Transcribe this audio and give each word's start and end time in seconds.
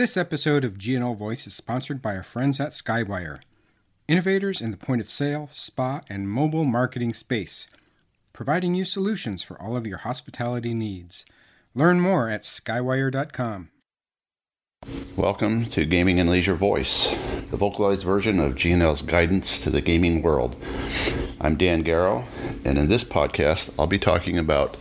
This 0.00 0.16
episode 0.16 0.64
of 0.64 0.78
GNL 0.78 1.14
Voice 1.14 1.46
is 1.46 1.52
sponsored 1.52 2.00
by 2.00 2.16
our 2.16 2.22
friends 2.22 2.58
at 2.58 2.70
Skywire, 2.70 3.40
innovators 4.08 4.62
in 4.62 4.70
the 4.70 4.78
point 4.78 5.02
of 5.02 5.10
sale, 5.10 5.50
spa, 5.52 6.00
and 6.08 6.26
mobile 6.26 6.64
marketing 6.64 7.12
space, 7.12 7.66
providing 8.32 8.74
you 8.74 8.86
solutions 8.86 9.42
for 9.42 9.60
all 9.60 9.76
of 9.76 9.86
your 9.86 9.98
hospitality 9.98 10.72
needs. 10.72 11.26
Learn 11.74 12.00
more 12.00 12.30
at 12.30 12.44
skywire.com. 12.44 13.68
Welcome 15.16 15.66
to 15.66 15.84
Gaming 15.84 16.18
and 16.18 16.30
Leisure 16.30 16.54
Voice, 16.54 17.14
the 17.50 17.58
vocalized 17.58 18.02
version 18.02 18.40
of 18.40 18.54
GNL's 18.54 19.02
guidance 19.02 19.62
to 19.62 19.68
the 19.68 19.82
gaming 19.82 20.22
world. 20.22 20.56
I'm 21.42 21.56
Dan 21.56 21.82
Garrow, 21.82 22.24
and 22.66 22.76
in 22.76 22.88
this 22.88 23.02
podcast, 23.02 23.72
I'll 23.78 23.86
be 23.86 23.98
talking 23.98 24.36
about 24.36 24.76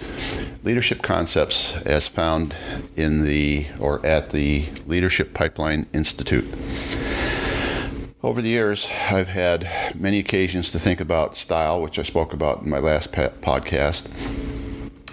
leadership 0.62 1.02
concepts 1.02 1.78
as 1.86 2.06
found 2.06 2.54
in 2.98 3.24
the 3.24 3.68
or 3.80 4.06
at 4.06 4.32
the 4.32 4.66
Leadership 4.86 5.34
Pipeline 5.34 5.86
Institute. 5.94 6.54
Over 8.22 8.42
the 8.42 8.50
years, 8.50 8.90
I've 9.10 9.30
had 9.30 9.70
many 9.96 10.20
occasions 10.20 10.70
to 10.72 10.80
think 10.80 11.00
about 11.00 11.38
style, 11.38 11.82
which 11.82 11.98
I 11.98 12.04
spoke 12.04 12.34
about 12.34 12.62
in 12.62 12.70
my 12.70 12.80
last 12.80 13.14
podcast, 13.14 14.12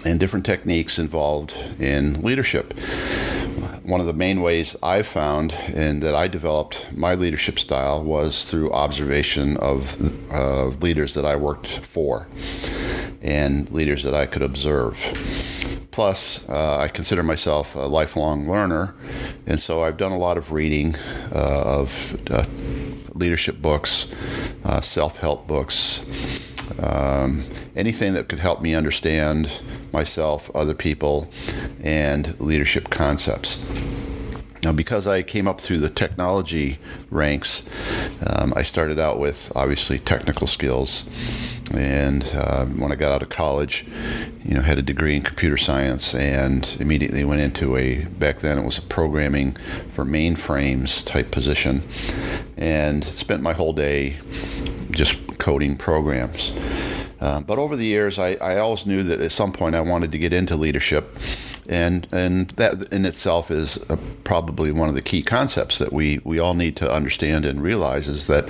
and 0.05 0.19
different 0.19 0.45
techniques 0.45 0.99
involved 0.99 1.55
in 1.79 2.21
leadership 2.23 2.73
one 3.87 4.01
of 4.01 4.05
the 4.05 4.13
main 4.13 4.41
ways 4.41 4.75
I 4.83 5.01
found 5.01 5.53
and 5.53 6.03
that 6.03 6.13
I 6.13 6.27
developed 6.27 6.91
my 6.91 7.15
leadership 7.15 7.57
style 7.57 8.03
was 8.03 8.43
through 8.49 8.73
observation 8.73 9.55
of 9.57 10.29
uh, 10.29 10.65
leaders 10.81 11.13
that 11.13 11.23
I 11.23 11.37
worked 11.37 11.67
for 11.67 12.27
and 13.21 13.71
leaders 13.71 14.03
that 14.03 14.13
I 14.13 14.25
could 14.25 14.41
observe. 14.41 15.87
Plus, 15.91 16.47
uh, 16.49 16.79
I 16.79 16.89
consider 16.89 17.23
myself 17.23 17.75
a 17.75 17.87
lifelong 17.87 18.49
learner, 18.49 18.93
and 19.47 19.57
so 19.57 19.81
I've 19.81 19.97
done 19.97 20.11
a 20.11 20.17
lot 20.17 20.37
of 20.37 20.51
reading 20.51 20.95
uh, 21.33 21.79
of 21.79 22.21
uh, 22.29 22.45
leadership 23.13 23.61
books, 23.61 24.13
uh, 24.65 24.81
self 24.81 25.19
help 25.19 25.47
books, 25.47 26.03
um, 26.79 27.45
anything 27.75 28.13
that 28.13 28.27
could 28.27 28.39
help 28.39 28.61
me 28.61 28.75
understand 28.75 29.49
myself, 29.97 30.51
other 30.53 30.75
people, 30.75 31.27
and 31.83 32.39
leadership 32.39 32.91
concepts. 32.91 33.57
Now, 34.63 34.71
because 34.71 35.07
I 35.07 35.23
came 35.23 35.47
up 35.47 35.59
through 35.59 35.79
the 35.79 35.89
technology 35.89 36.77
ranks, 37.09 37.67
um, 38.25 38.53
I 38.55 38.63
started 38.63 38.99
out 38.99 39.17
with 39.19 39.51
obviously 39.55 39.97
technical 39.97 40.45
skills. 40.45 41.09
And 41.73 42.23
uh, 42.33 42.65
when 42.65 42.91
I 42.91 42.95
got 42.95 43.11
out 43.11 43.21
of 43.23 43.29
college, 43.29 43.85
you 44.45 44.53
know, 44.55 44.61
had 44.61 44.77
a 44.77 44.81
degree 44.81 45.15
in 45.15 45.23
computer 45.23 45.57
science 45.57 46.15
and 46.15 46.77
immediately 46.79 47.23
went 47.23 47.41
into 47.41 47.75
a, 47.75 48.05
back 48.05 48.39
then 48.39 48.57
it 48.57 48.65
was 48.65 48.77
a 48.77 48.83
programming 48.83 49.57
for 49.91 50.05
mainframes 50.05 51.05
type 51.05 51.29
position 51.31 51.81
and 52.55 53.03
spent 53.03 53.41
my 53.41 53.53
whole 53.53 53.73
day 53.73 54.17
just 54.91 55.37
coding 55.39 55.75
programs. 55.75 56.53
Uh, 57.19 57.41
but 57.41 57.57
over 57.57 57.75
the 57.75 57.85
years, 57.85 58.19
I, 58.19 58.35
I 58.35 58.57
always 58.57 58.85
knew 58.85 59.03
that 59.03 59.21
at 59.21 59.31
some 59.31 59.51
point 59.51 59.75
I 59.75 59.81
wanted 59.81 60.11
to 60.11 60.17
get 60.17 60.33
into 60.33 60.55
leadership 60.55 61.15
and 61.69 62.07
and 62.11 62.49
that 62.51 62.91
in 62.93 63.05
itself 63.05 63.51
is 63.51 63.77
a, 63.89 63.97
probably 64.23 64.71
one 64.71 64.89
of 64.89 64.95
the 64.95 65.01
key 65.01 65.21
concepts 65.21 65.77
that 65.77 65.91
we 65.91 66.19
we 66.23 66.39
all 66.39 66.53
need 66.53 66.75
to 66.77 66.89
understand 66.89 67.45
and 67.45 67.61
realize 67.61 68.07
is 68.07 68.27
that 68.27 68.47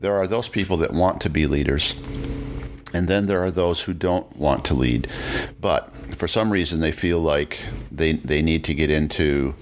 there 0.00 0.14
are 0.14 0.26
those 0.26 0.48
people 0.48 0.76
that 0.76 0.92
want 0.92 1.20
to 1.20 1.30
be 1.30 1.46
leaders 1.46 1.94
and 2.92 3.08
then 3.08 3.26
there 3.26 3.42
are 3.42 3.50
those 3.50 3.82
who 3.82 3.94
don't 3.94 4.36
want 4.36 4.64
to 4.64 4.74
lead 4.74 5.08
but 5.60 5.90
for 6.14 6.28
some 6.28 6.52
reason 6.52 6.80
they 6.80 6.92
feel 6.92 7.18
like 7.18 7.64
they 7.90 8.12
they 8.12 8.42
need 8.42 8.62
to 8.64 8.74
get 8.74 8.90
into 8.90 9.54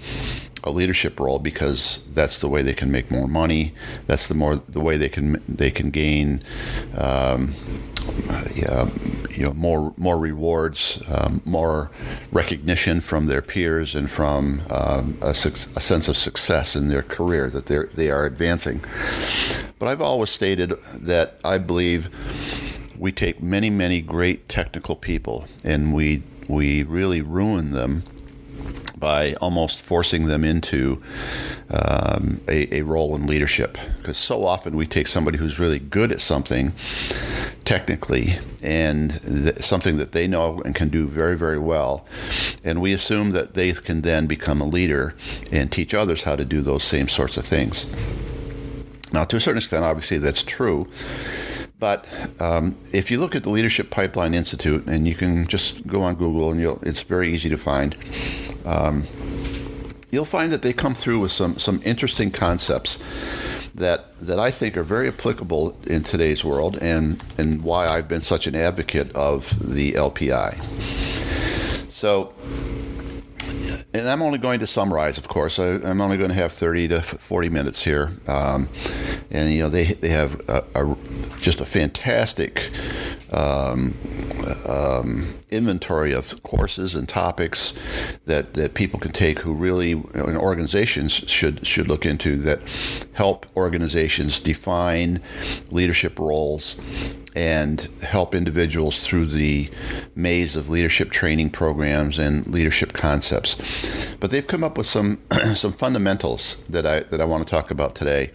a 0.65 0.71
leadership 0.71 1.21
role 1.21 1.39
because 1.39 2.03
that's 2.15 2.41
the 2.41 2.49
way 2.49 2.63
they 2.63 2.73
can 2.73 2.91
make 2.91 3.11
more 3.11 3.29
money. 3.29 3.75
That's 4.07 4.29
the 4.29 4.35
more 4.35 4.57
the 4.57 4.81
way 4.81 4.97
they 4.97 5.11
can 5.11 5.43
they 5.47 5.71
can 5.71 5.91
gain. 5.91 6.43
Um, 6.97 7.55
uh, 8.69 8.89
you 9.31 9.45
know 9.45 9.53
more 9.55 9.93
more 9.97 10.19
rewards, 10.19 11.03
um, 11.09 11.43
more 11.45 11.91
recognition 12.33 13.01
from 13.01 13.27
their 13.27 13.43
peers, 13.43 13.95
and 13.95 14.11
from 14.11 14.63
um, 14.71 15.19
a, 15.21 15.35
su- 15.35 15.71
a, 15.77 15.81
sense 15.81 16.09
of 16.09 16.17
success 16.17 16.77
in 16.77 16.89
their 16.89 17.03
career 17.03 17.51
that 17.51 17.67
they 17.67 17.79
they 17.95 18.11
are 18.11 18.27
advancing. 18.27 18.83
But 19.79 19.89
I've 19.89 20.01
always 20.01 20.31
stated 20.31 20.71
that 20.95 21.39
I 21.45 21.59
believe 21.59 22.09
we 22.99 23.13
take 23.13 23.43
many 23.43 23.71
many 23.71 24.01
great 24.01 24.49
technical 24.49 24.97
people 24.97 25.47
and 25.63 25.93
we 25.93 26.23
we 26.49 26.83
really 26.83 27.21
ruin 27.21 27.71
them 27.71 28.05
by 29.05 29.35
almost 29.35 29.83
forcing 29.83 30.25
them 30.29 30.43
into 30.47 31.03
um, 31.69 32.41
a, 32.49 32.75
a, 32.79 32.81
role 32.81 33.15
in 33.15 33.27
leadership. 33.27 33.77
Because 33.99 34.17
so 34.17 34.47
often 34.47 34.77
we 34.77 34.87
take 34.87 35.09
somebody 35.09 35.37
who's 35.37 35.59
really 35.59 35.79
good 35.79 36.11
at 36.11 36.23
something 36.23 36.73
technically 37.67 38.39
and 38.63 39.21
th- 39.21 39.59
something 39.59 39.99
that 39.99 40.13
they 40.13 40.27
know 40.27 40.63
and 40.65 40.75
can 40.75 40.89
do 40.89 41.07
very, 41.07 41.37
very 41.37 41.59
well, 41.59 42.07
and 42.65 42.81
we 42.81 42.95
assume 42.95 43.33
that 43.33 43.53
they 43.53 43.73
can 43.73 44.01
then 44.01 44.27
become 44.27 44.63
a 44.63 44.67
leader 44.67 45.15
and 45.53 45.71
teach 45.71 45.93
others 45.93 46.23
how 46.23 46.35
to 46.35 46.45
do 46.47 46.63
those 46.63 46.83
same 46.83 47.07
sorts 47.07 47.37
of 47.37 47.45
things. 47.45 47.95
Now, 49.13 49.25
to 49.27 49.37
a 49.37 49.41
certain 49.41 49.59
extent, 49.59 49.85
obviously, 49.85 50.17
that's 50.17 50.43
true. 50.43 50.89
But 51.85 52.07
um, 52.41 52.77
if 52.93 53.11
you 53.11 53.21
look 53.21 53.37
at 53.37 53.43
the 53.43 53.51
Leadership 53.51 53.91
Pipeline 53.91 54.33
Institute, 54.33 54.87
and 54.87 55.07
you 55.07 55.15
can 55.15 55.47
just 55.47 55.87
go 55.87 56.01
on 56.01 56.15
Google, 56.15 56.51
and 56.51 56.59
it's 56.81 57.03
very 57.03 57.31
easy 57.35 57.51
to 57.51 57.59
find 57.59 57.95
um, 58.65 59.05
you'll 60.11 60.25
find 60.25 60.51
that 60.51 60.63
they 60.63 60.73
come 60.73 60.95
through 60.95 61.21
with 61.21 61.31
some 61.31 61.59
some 61.59 61.83
interesting 61.85 62.31
concepts 62.31 62.99
that 63.75 64.19
that 64.19 64.39
I 64.39 64.51
think 64.51 64.79
are 64.79 64.83
very 64.83 65.09
applicable 65.09 65.77
in 65.87 66.05
today's 66.05 66.43
world, 66.43 66.79
and 66.81 67.23
and 67.37 67.61
why 67.61 67.87
I've 67.87 68.09
been 68.09 68.23
such 68.23 68.47
an 68.47 68.55
advocate 68.55 69.15
of 69.15 69.53
the 69.61 69.93
LPI. 69.93 70.53
So 71.91 72.33
and 73.95 74.11
I'm 74.11 74.23
only 74.23 74.39
going 74.39 74.59
to 74.59 74.67
summarize, 74.67 75.19
of 75.19 75.29
course. 75.29 75.59
I, 75.61 75.67
am 75.89 76.01
only 76.01 76.17
going 76.17 76.31
to 76.31 76.35
have 76.35 76.53
30 76.53 76.89
to 76.89 77.01
40 77.01 77.49
minutes 77.49 77.85
here, 77.85 78.13
um, 78.27 78.69
and 79.31 79.53
you 79.53 79.61
know 79.61 79.69
they 79.69 79.85
they 79.85 80.09
have 80.09 80.41
a, 80.49 80.65
a, 80.75 80.97
just 81.39 81.61
a 81.61 81.65
fantastic 81.65 82.71
um, 83.33 83.95
um, 84.67 85.35
inventory 85.49 86.13
of 86.13 86.43
courses 86.43 86.97
and 86.97 87.09
topics 87.09 87.73
that, 88.27 88.55
that 88.55 88.75
people 88.75 88.99
can 88.99 89.13
take 89.13 89.41
who 89.41 89.55
really 89.55 89.93
and 89.93 90.37
organizations 90.37 91.13
should 91.13 91.65
should 91.65 91.87
look 91.87 92.05
into 92.05 92.37
that 92.37 92.61
help 93.13 93.47
organizations 93.57 94.41
define 94.41 95.21
leadership 95.71 96.19
roles 96.19 96.81
and 97.35 97.81
help 98.03 98.35
individuals 98.35 99.05
through 99.05 99.27
the 99.27 99.69
maze 100.15 100.55
of 100.57 100.69
leadership 100.71 101.11
training 101.11 101.51
programs 101.51 102.19
and 102.19 102.47
leadership 102.47 102.93
concepts. 102.93 103.57
But 104.21 104.31
they've 104.31 104.47
come 104.47 104.63
up 104.63 104.79
with 104.79 104.87
some 104.87 105.21
some 105.55 105.73
fundamentals 105.73 106.63
that 106.69 106.87
I 106.87 107.01
that 107.01 107.21
I 107.21 107.25
want 107.25 107.47
to 107.47 107.51
talk 107.51 107.71
about 107.71 107.95
today 107.95 108.31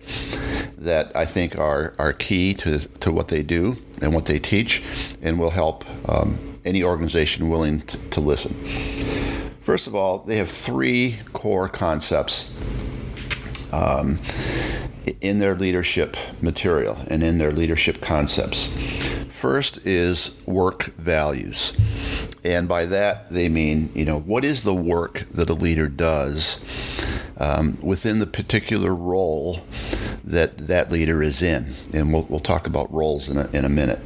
that 0.78 1.16
I 1.16 1.26
think 1.26 1.58
are 1.58 1.94
are 1.98 2.14
key 2.14 2.54
to 2.56 2.80
to 2.80 3.12
what 3.12 3.30
they 3.30 3.44
do 3.44 3.78
and 4.02 4.14
what 4.14 4.26
they 4.26 4.40
teach, 4.40 4.84
and 5.22 5.40
will 5.40 5.52
help 5.52 5.86
um, 6.10 6.38
any 6.66 6.84
organization 6.84 7.50
willing 7.50 7.82
to, 7.82 7.98
to 8.10 8.22
listen. 8.22 8.54
First 9.62 9.88
of 9.88 9.96
all, 9.96 10.20
they 10.20 10.38
have 10.38 10.50
three 10.50 11.20
core 11.34 11.70
concepts. 11.70 12.54
Um, 13.72 14.20
in 15.22 15.40
their 15.40 15.56
leadership 15.56 16.16
material 16.42 16.98
and 17.08 17.24
in 17.24 17.38
their 17.38 17.52
leadership 17.52 18.02
concepts. 18.02 18.68
First 19.30 19.78
is 19.86 20.40
work 20.46 20.86
values. 20.96 21.78
And 22.44 22.68
by 22.68 22.86
that, 22.86 23.30
they 23.30 23.50
mean, 23.50 23.90
you 23.94 24.06
know, 24.06 24.20
what 24.20 24.44
is 24.44 24.64
the 24.64 24.76
work 24.76 25.26
that 25.32 25.50
a 25.50 25.54
leader 25.54 25.88
does 25.88 26.64
um, 27.38 27.78
within 27.82 28.20
the 28.20 28.28
particular 28.28 28.94
role 28.94 29.62
that 30.24 30.58
that 30.68 30.92
leader 30.92 31.24
is 31.24 31.42
in? 31.42 31.74
And 31.94 32.14
we'll, 32.14 32.24
we'll 32.24 32.40
talk 32.40 32.68
about 32.68 32.92
roles 32.94 33.30
in 33.30 33.38
a, 33.38 33.50
in 33.52 33.66
a 33.66 33.70
minute. 33.70 34.00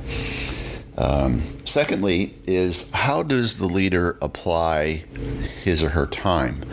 Um, 0.98 1.42
secondly, 1.66 2.36
is 2.45 2.92
how 2.92 3.24
does 3.24 3.57
the 3.57 3.66
leader 3.66 4.18
apply 4.22 5.04
his 5.63 5.81
or 5.81 5.90
her 5.90 6.06
time? 6.06 6.63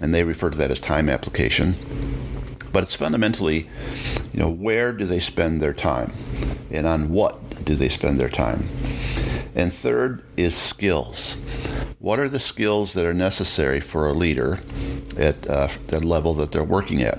And 0.00 0.14
they 0.14 0.24
refer 0.24 0.50
to 0.50 0.58
that 0.58 0.70
as 0.70 0.80
time 0.80 1.08
application. 1.08 1.74
But 2.72 2.84
it's 2.84 2.94
fundamentally, 2.94 3.68
you 4.32 4.38
know, 4.38 4.48
where 4.48 4.92
do 4.92 5.04
they 5.04 5.18
spend 5.18 5.60
their 5.60 5.74
time 5.74 6.12
and 6.70 6.86
on 6.86 7.10
what 7.10 7.64
do 7.64 7.74
they 7.74 7.88
spend 7.88 8.20
their 8.20 8.28
time? 8.28 8.68
And 9.54 9.74
third 9.74 10.22
is 10.36 10.54
skills. 10.56 11.34
What 11.98 12.20
are 12.20 12.28
the 12.28 12.38
skills 12.38 12.92
that 12.92 13.04
are 13.04 13.12
necessary 13.12 13.80
for 13.80 14.08
a 14.08 14.12
leader 14.12 14.60
at 15.18 15.46
uh, 15.48 15.68
the 15.88 16.00
level 16.00 16.34
that 16.34 16.52
they're 16.52 16.62
working 16.62 17.02
at? 17.02 17.18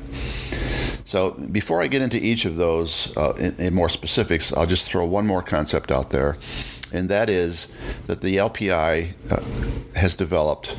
So 1.12 1.32
before 1.32 1.82
I 1.82 1.88
get 1.88 2.02
into 2.02 2.16
each 2.16 2.46
of 2.46 2.56
those 2.56 3.12
uh, 3.18 3.34
in, 3.34 3.54
in, 3.58 3.74
more 3.74 3.90
specifics, 3.90 4.54
I'll 4.54 4.66
just 4.66 4.86
throw 4.86 5.06
one 5.06 5.28
more 5.28 5.42
concept 5.42 5.92
out 5.92 6.12
there, 6.12 6.38
and 6.94 7.10
that 7.10 7.30
is 7.30 7.68
that 8.08 8.22
the 8.22 8.38
LPI 8.38 9.12
uh, 9.30 10.00
has 10.00 10.16
developed 10.16 10.74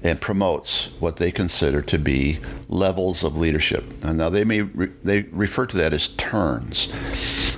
and 0.00 0.20
promotes 0.20 0.90
what 1.00 1.16
they 1.16 1.32
consider 1.32 1.82
to 1.82 1.98
be 1.98 2.38
levels 2.68 3.24
of 3.24 3.36
leadership. 3.36 3.82
And 4.04 4.18
now 4.18 4.30
they 4.30 4.44
may 4.44 4.62
re- 4.62 4.92
they 5.02 5.22
refer 5.32 5.66
to 5.66 5.76
that 5.78 5.92
as 5.92 6.06
turns 6.06 6.92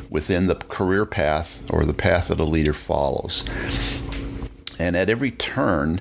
within 0.09 0.47
the 0.47 0.55
career 0.55 1.05
path 1.05 1.63
or 1.69 1.85
the 1.85 1.93
path 1.93 2.29
that 2.29 2.41
a 2.41 2.45
leader 2.45 2.73
follows. 2.73 3.45
And 4.79 4.97
at 4.97 5.09
every 5.09 5.31
turn, 5.31 6.01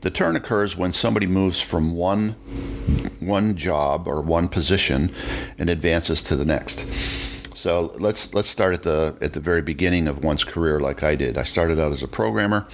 the 0.00 0.10
turn 0.10 0.36
occurs 0.36 0.76
when 0.76 0.92
somebody 0.92 1.26
moves 1.26 1.60
from 1.60 1.94
one 1.94 2.36
one 3.20 3.56
job 3.56 4.06
or 4.06 4.20
one 4.20 4.48
position 4.48 5.10
and 5.58 5.70
advances 5.70 6.20
to 6.22 6.36
the 6.36 6.44
next. 6.44 6.86
So 7.54 7.92
let's 7.98 8.34
let's 8.34 8.48
start 8.48 8.74
at 8.74 8.82
the 8.82 9.16
at 9.22 9.32
the 9.32 9.40
very 9.40 9.62
beginning 9.62 10.06
of 10.06 10.22
one's 10.22 10.44
career, 10.44 10.80
like 10.80 11.02
I 11.02 11.14
did. 11.14 11.38
I 11.38 11.44
started 11.44 11.78
out 11.78 11.92
as 11.92 12.02
a 12.02 12.08
programmer. 12.08 12.66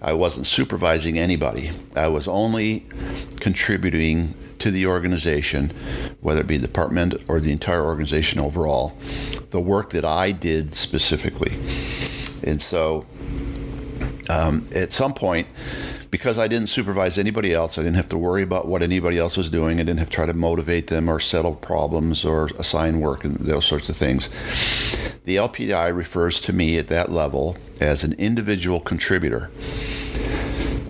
I 0.00 0.12
wasn't 0.12 0.46
supervising 0.46 1.18
anybody. 1.18 1.70
I 1.96 2.08
was 2.08 2.28
only 2.28 2.86
contributing 3.40 4.34
to 4.58 4.70
the 4.70 4.86
organization, 4.86 5.70
whether 6.20 6.40
it 6.40 6.46
be 6.46 6.56
the 6.56 6.66
department 6.66 7.14
or 7.26 7.40
the 7.40 7.52
entire 7.52 7.84
organization 7.84 8.38
overall, 8.38 8.96
the 9.50 9.60
work 9.60 9.90
that 9.90 10.04
I 10.04 10.30
did 10.32 10.72
specifically. 10.72 11.56
And 12.44 12.62
so, 12.62 13.06
um, 14.28 14.68
at 14.74 14.92
some 14.92 15.14
point, 15.14 15.46
because 16.10 16.38
I 16.38 16.48
didn't 16.48 16.68
supervise 16.68 17.18
anybody 17.18 17.52
else, 17.52 17.78
I 17.78 17.82
didn't 17.82 17.96
have 17.96 18.08
to 18.10 18.18
worry 18.18 18.42
about 18.42 18.66
what 18.66 18.82
anybody 18.82 19.18
else 19.18 19.36
was 19.36 19.50
doing. 19.50 19.80
I 19.80 19.82
didn't 19.82 19.98
have 19.98 20.10
to 20.10 20.14
try 20.14 20.26
to 20.26 20.34
motivate 20.34 20.86
them 20.88 21.08
or 21.08 21.20
settle 21.20 21.54
problems 21.54 22.24
or 22.24 22.46
assign 22.58 23.00
work 23.00 23.24
and 23.24 23.36
those 23.36 23.66
sorts 23.66 23.88
of 23.88 23.96
things. 23.96 24.28
The 25.24 25.36
LPI 25.36 25.94
refers 25.94 26.40
to 26.42 26.52
me 26.52 26.78
at 26.78 26.88
that 26.88 27.10
level 27.10 27.56
as 27.80 28.04
an 28.04 28.14
individual 28.14 28.80
contributor. 28.80 29.50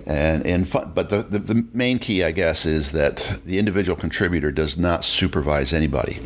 And, 0.05 0.45
and 0.45 0.65
fun, 0.65 0.93
but 0.95 1.09
the, 1.09 1.23
the, 1.23 1.39
the 1.39 1.67
main 1.73 1.99
key, 1.99 2.23
I 2.23 2.31
guess, 2.31 2.65
is 2.65 2.93
that 2.93 3.41
the 3.43 3.59
individual 3.59 3.97
contributor 3.97 4.53
does 4.53 4.77
not 4.77 5.03
supervise 5.03 5.73
anybody. 5.73 6.19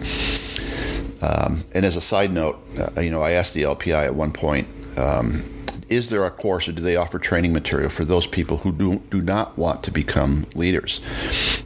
Um, 1.22 1.64
and 1.74 1.86
as 1.86 1.96
a 1.96 2.02
side 2.02 2.32
note, 2.32 2.60
uh, 2.78 3.02
you 3.02 3.10
know, 3.10 3.22
I 3.22 3.32
asked 3.32 3.54
the 3.54 3.64
LPI 3.64 4.06
at 4.06 4.16
one 4.16 4.32
point, 4.32 4.68
um, 4.98 5.44
is 5.92 6.10
there 6.10 6.26
a 6.26 6.32
course 6.32 6.70
or 6.70 6.72
do 6.72 6.82
they 6.82 6.96
offer 6.96 7.20
training 7.20 7.52
material 7.52 7.90
for 7.90 8.06
those 8.06 8.26
people 8.26 8.58
who 8.60 8.72
do, 8.72 8.96
do 9.12 9.22
not 9.22 9.58
want 9.58 9.84
to 9.84 9.92
become 9.92 10.48
leaders? 10.56 11.02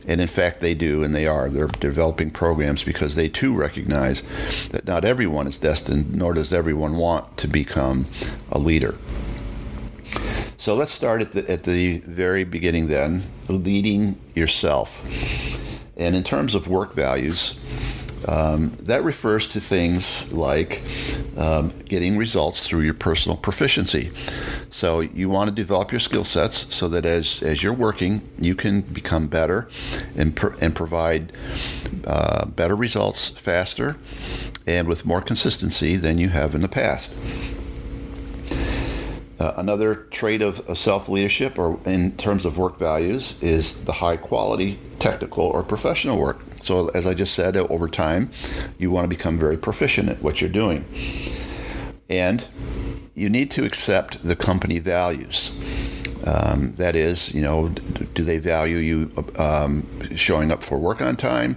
And 0.07 0.19
in 0.19 0.27
fact, 0.27 0.61
they 0.61 0.73
do, 0.73 1.03
and 1.03 1.13
they 1.13 1.27
are. 1.27 1.47
They're 1.49 1.67
developing 1.67 2.31
programs 2.31 2.83
because 2.83 3.13
they 3.13 3.29
too 3.29 3.55
recognize 3.55 4.23
that 4.71 4.87
not 4.87 5.05
everyone 5.05 5.45
is 5.45 5.59
destined, 5.59 6.15
nor 6.15 6.33
does 6.33 6.51
everyone 6.51 6.97
want 6.97 7.37
to 7.37 7.47
become 7.47 8.07
a 8.51 8.57
leader. 8.57 8.95
So 10.57 10.73
let's 10.73 10.91
start 10.91 11.21
at 11.21 11.33
the, 11.33 11.49
at 11.49 11.63
the 11.63 11.99
very 11.99 12.43
beginning 12.43 12.87
then, 12.87 13.23
leading 13.47 14.17
yourself. 14.33 15.05
And 15.95 16.15
in 16.15 16.23
terms 16.23 16.55
of 16.55 16.67
work 16.67 16.93
values, 16.93 17.59
um, 18.27 18.71
that 18.81 19.03
refers 19.03 19.47
to 19.49 19.59
things 19.59 20.33
like 20.33 20.81
um, 21.37 21.71
getting 21.85 22.17
results 22.17 22.65
through 22.65 22.81
your 22.81 22.93
personal 22.93 23.37
proficiency. 23.37 24.11
So 24.69 24.99
you 25.01 25.29
want 25.29 25.49
to 25.49 25.55
develop 25.55 25.91
your 25.91 25.99
skill 25.99 26.23
sets 26.23 26.73
so 26.73 26.89
that 26.89 27.05
as, 27.05 27.41
as 27.43 27.61
you're 27.61 27.73
working, 27.73 28.27
you 28.39 28.55
can 28.55 28.81
become 28.81 29.27
better 29.27 29.69
and, 30.15 30.37
and 30.59 30.75
provide 30.75 31.31
uh, 32.05 32.45
better 32.45 32.75
results 32.75 33.29
faster 33.29 33.97
and 34.65 34.87
with 34.87 35.05
more 35.05 35.21
consistency 35.21 35.95
than 35.95 36.17
you 36.17 36.29
have 36.29 36.55
in 36.55 36.61
the 36.61 36.67
past. 36.67 37.15
Uh, 39.37 39.53
another 39.57 39.95
trait 39.95 40.41
of, 40.41 40.61
of 40.69 40.77
self 40.77 41.09
leadership, 41.09 41.59
or 41.59 41.77
in 41.85 42.15
terms 42.15 42.45
of 42.45 42.57
work 42.57 42.77
values, 42.77 43.37
is 43.41 43.83
the 43.83 43.91
high 43.91 44.15
quality 44.15 44.79
technical 44.97 45.43
or 45.43 45.61
professional 45.61 46.17
work. 46.17 46.39
So, 46.65 46.87
as 46.89 47.05
I 47.05 47.13
just 47.13 47.35
said, 47.35 47.55
over 47.55 47.87
time, 47.87 48.31
you 48.79 48.89
want 48.89 49.05
to 49.05 49.07
become 49.07 49.37
very 49.37 49.55
proficient 49.55 50.09
at 50.09 50.23
what 50.23 50.41
you're 50.41 50.49
doing. 50.49 50.83
And 52.09 52.47
you 53.13 53.29
need 53.29 53.51
to 53.51 53.65
accept 53.65 54.23
the 54.27 54.35
company 54.35 54.79
values. 54.79 55.51
Um, 56.25 56.71
that 56.73 56.95
is, 56.95 57.35
you 57.35 57.41
know, 57.43 57.69
do 57.69 58.23
they 58.23 58.39
value 58.39 58.77
you 58.77 59.11
um, 59.37 59.85
showing 60.15 60.51
up 60.51 60.63
for 60.63 60.79
work 60.79 61.01
on 61.03 61.15
time? 61.17 61.55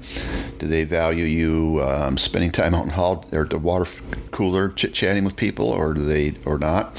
Do 0.58 0.66
they 0.66 0.84
value 0.84 1.24
you 1.24 1.82
um, 1.82 2.18
spending 2.18 2.52
time 2.52 2.74
out 2.74 2.84
in 2.84 2.90
hall 2.90 3.24
or 3.32 3.46
the 3.46 3.56
water 3.56 3.90
cooler 4.30 4.68
chit 4.68 4.92
chatting 4.92 5.24
with 5.24 5.36
people, 5.36 5.70
or 5.70 5.94
do 5.94 6.04
they 6.04 6.34
or 6.44 6.58
not? 6.58 6.94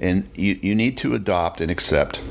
And 0.00 0.26
you, 0.34 0.58
you 0.62 0.74
need 0.74 0.96
to 0.98 1.14
adopt 1.14 1.60
and 1.60 1.70
accept 1.70 2.22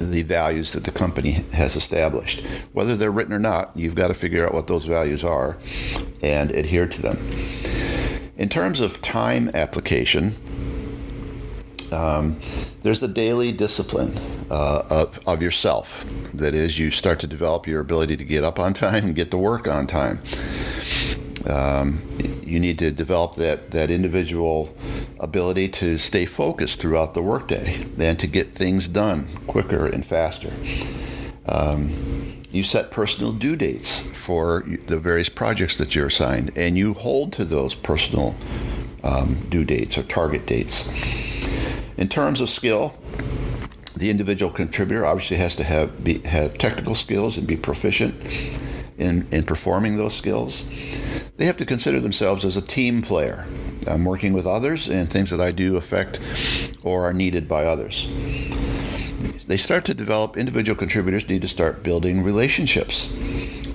the 0.00 0.22
values 0.22 0.72
that 0.72 0.84
the 0.84 0.90
company 0.90 1.44
has 1.52 1.76
established. 1.76 2.44
Whether 2.72 2.96
they're 2.96 3.10
written 3.10 3.32
or 3.32 3.38
not, 3.38 3.70
you've 3.76 3.94
got 3.94 4.08
to 4.08 4.14
figure 4.14 4.46
out 4.46 4.54
what 4.54 4.66
those 4.66 4.84
values 4.84 5.22
are 5.22 5.56
and 6.22 6.50
adhere 6.50 6.86
to 6.88 7.02
them. 7.02 7.18
In 8.36 8.48
terms 8.48 8.80
of 8.80 9.02
time 9.02 9.50
application, 9.52 10.36
um, 11.92 12.40
there's 12.82 13.00
the 13.00 13.08
daily 13.08 13.52
discipline 13.52 14.16
uh, 14.50 14.86
of, 14.88 15.20
of 15.28 15.42
yourself. 15.42 16.04
That 16.32 16.54
is, 16.54 16.78
you 16.78 16.90
start 16.90 17.20
to 17.20 17.26
develop 17.26 17.66
your 17.66 17.80
ability 17.80 18.16
to 18.16 18.24
get 18.24 18.44
up 18.44 18.58
on 18.58 18.72
time 18.72 19.04
and 19.04 19.14
get 19.14 19.30
to 19.32 19.38
work 19.38 19.68
on 19.68 19.86
time. 19.86 20.22
Um, 21.46 22.00
you 22.50 22.58
need 22.58 22.78
to 22.80 22.90
develop 22.90 23.36
that, 23.36 23.70
that 23.70 23.90
individual 23.90 24.74
ability 25.20 25.68
to 25.68 25.96
stay 25.98 26.26
focused 26.26 26.80
throughout 26.80 27.14
the 27.14 27.22
workday 27.22 27.86
and 27.98 28.18
to 28.18 28.26
get 28.26 28.52
things 28.52 28.88
done 28.88 29.28
quicker 29.46 29.86
and 29.86 30.04
faster. 30.04 30.52
Um, 31.46 32.42
you 32.50 32.64
set 32.64 32.90
personal 32.90 33.32
due 33.32 33.54
dates 33.54 34.00
for 34.00 34.64
the 34.86 34.98
various 34.98 35.28
projects 35.28 35.78
that 35.78 35.94
you're 35.94 36.08
assigned, 36.08 36.50
and 36.56 36.76
you 36.76 36.94
hold 36.94 37.32
to 37.34 37.44
those 37.44 37.76
personal 37.76 38.34
um, 39.04 39.46
due 39.48 39.64
dates 39.64 39.96
or 39.96 40.02
target 40.02 40.46
dates. 40.46 40.90
In 41.96 42.08
terms 42.08 42.40
of 42.40 42.50
skill, 42.50 42.94
the 43.96 44.10
individual 44.10 44.50
contributor 44.50 45.06
obviously 45.06 45.36
has 45.36 45.54
to 45.56 45.62
have 45.64 46.02
be, 46.02 46.18
have 46.20 46.58
technical 46.58 46.96
skills 46.96 47.38
and 47.38 47.46
be 47.46 47.56
proficient 47.56 48.14
in, 49.00 49.26
in 49.32 49.44
performing 49.44 49.96
those 49.96 50.14
skills. 50.14 50.68
They 51.36 51.46
have 51.46 51.56
to 51.56 51.66
consider 51.66 52.00
themselves 52.00 52.44
as 52.44 52.56
a 52.56 52.62
team 52.62 53.02
player. 53.02 53.46
I'm 53.86 54.04
working 54.04 54.34
with 54.34 54.46
others, 54.46 54.88
and 54.88 55.10
things 55.10 55.30
that 55.30 55.40
I 55.40 55.52
do 55.52 55.76
affect 55.76 56.20
or 56.84 57.04
are 57.04 57.14
needed 57.14 57.48
by 57.48 57.64
others. 57.64 58.08
They 59.46 59.56
start 59.56 59.84
to 59.86 59.94
develop, 59.94 60.36
individual 60.36 60.76
contributors 60.76 61.28
need 61.28 61.42
to 61.42 61.48
start 61.48 61.82
building 61.82 62.22
relationships 62.22 63.10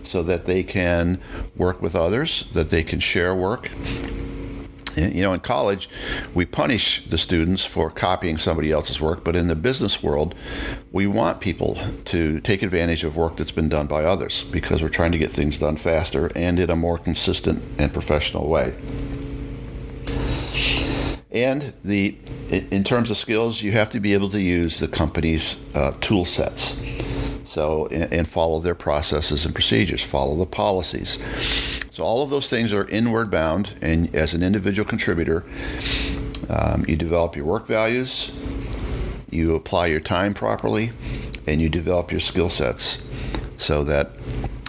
so 0.03 0.23
that 0.23 0.45
they 0.45 0.63
can 0.63 1.19
work 1.57 1.81
with 1.81 1.95
others, 1.95 2.45
that 2.53 2.69
they 2.69 2.83
can 2.83 2.99
share 2.99 3.35
work, 3.35 3.71
you 5.13 5.21
know, 5.21 5.33
in 5.33 5.39
college, 5.39 5.89
we 6.33 6.45
punish 6.45 7.05
the 7.05 7.17
students 7.17 7.65
for 7.65 7.89
copying 7.89 8.37
somebody 8.37 8.71
else's 8.71 9.01
work, 9.01 9.23
but 9.23 9.35
in 9.35 9.47
the 9.47 9.55
business 9.55 10.01
world, 10.01 10.35
we 10.91 11.07
want 11.07 11.39
people 11.39 11.77
to 12.05 12.39
take 12.41 12.63
advantage 12.63 13.03
of 13.03 13.17
work 13.17 13.35
that's 13.35 13.51
been 13.51 13.69
done 13.69 13.87
by 13.87 14.03
others 14.03 14.43
because 14.43 14.81
we're 14.81 14.89
trying 14.89 15.11
to 15.11 15.17
get 15.17 15.31
things 15.31 15.57
done 15.57 15.75
faster 15.75 16.31
and 16.35 16.59
in 16.59 16.69
a 16.69 16.75
more 16.75 16.97
consistent 16.97 17.61
and 17.77 17.91
professional 17.91 18.47
way. 18.47 18.73
And 21.31 21.73
the, 21.83 22.17
in 22.49 22.85
terms 22.85 23.11
of 23.11 23.17
skills, 23.17 23.61
you 23.61 23.73
have 23.73 23.89
to 23.89 23.99
be 23.99 24.13
able 24.13 24.29
to 24.29 24.41
use 24.41 24.79
the 24.79 24.87
company's 24.87 25.61
uh, 25.75 25.93
tool 25.99 26.23
sets. 26.23 26.81
So, 27.45 27.87
and, 27.87 28.11
and 28.13 28.27
follow 28.27 28.59
their 28.59 28.75
processes 28.75 29.45
and 29.45 29.53
procedures, 29.53 30.01
follow 30.01 30.35
the 30.35 30.45
policies. 30.45 31.21
So 31.95 32.03
all 32.03 32.21
of 32.21 32.29
those 32.29 32.49
things 32.49 32.73
are 32.73 32.85
inward 32.89 33.31
bound, 33.31 33.69
and 33.81 34.13
as 34.13 34.33
an 34.33 34.43
individual 34.43 34.85
contributor, 34.85 35.45
um, 36.49 36.83
you 36.89 36.97
develop 36.97 37.37
your 37.37 37.45
work 37.45 37.67
values, 37.67 38.33
you 39.31 39.55
apply 39.55 39.85
your 39.85 40.01
time 40.01 40.33
properly, 40.33 40.91
and 41.47 41.61
you 41.61 41.69
develop 41.69 42.11
your 42.11 42.19
skill 42.19 42.49
sets 42.49 43.01
so 43.55 43.85
that 43.85 44.11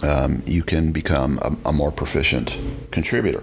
um, 0.04 0.44
you 0.46 0.62
can 0.62 0.92
become 0.92 1.40
a, 1.42 1.70
a, 1.70 1.72
more 1.72 1.90
proficient 1.90 2.56
contributor. 2.92 3.42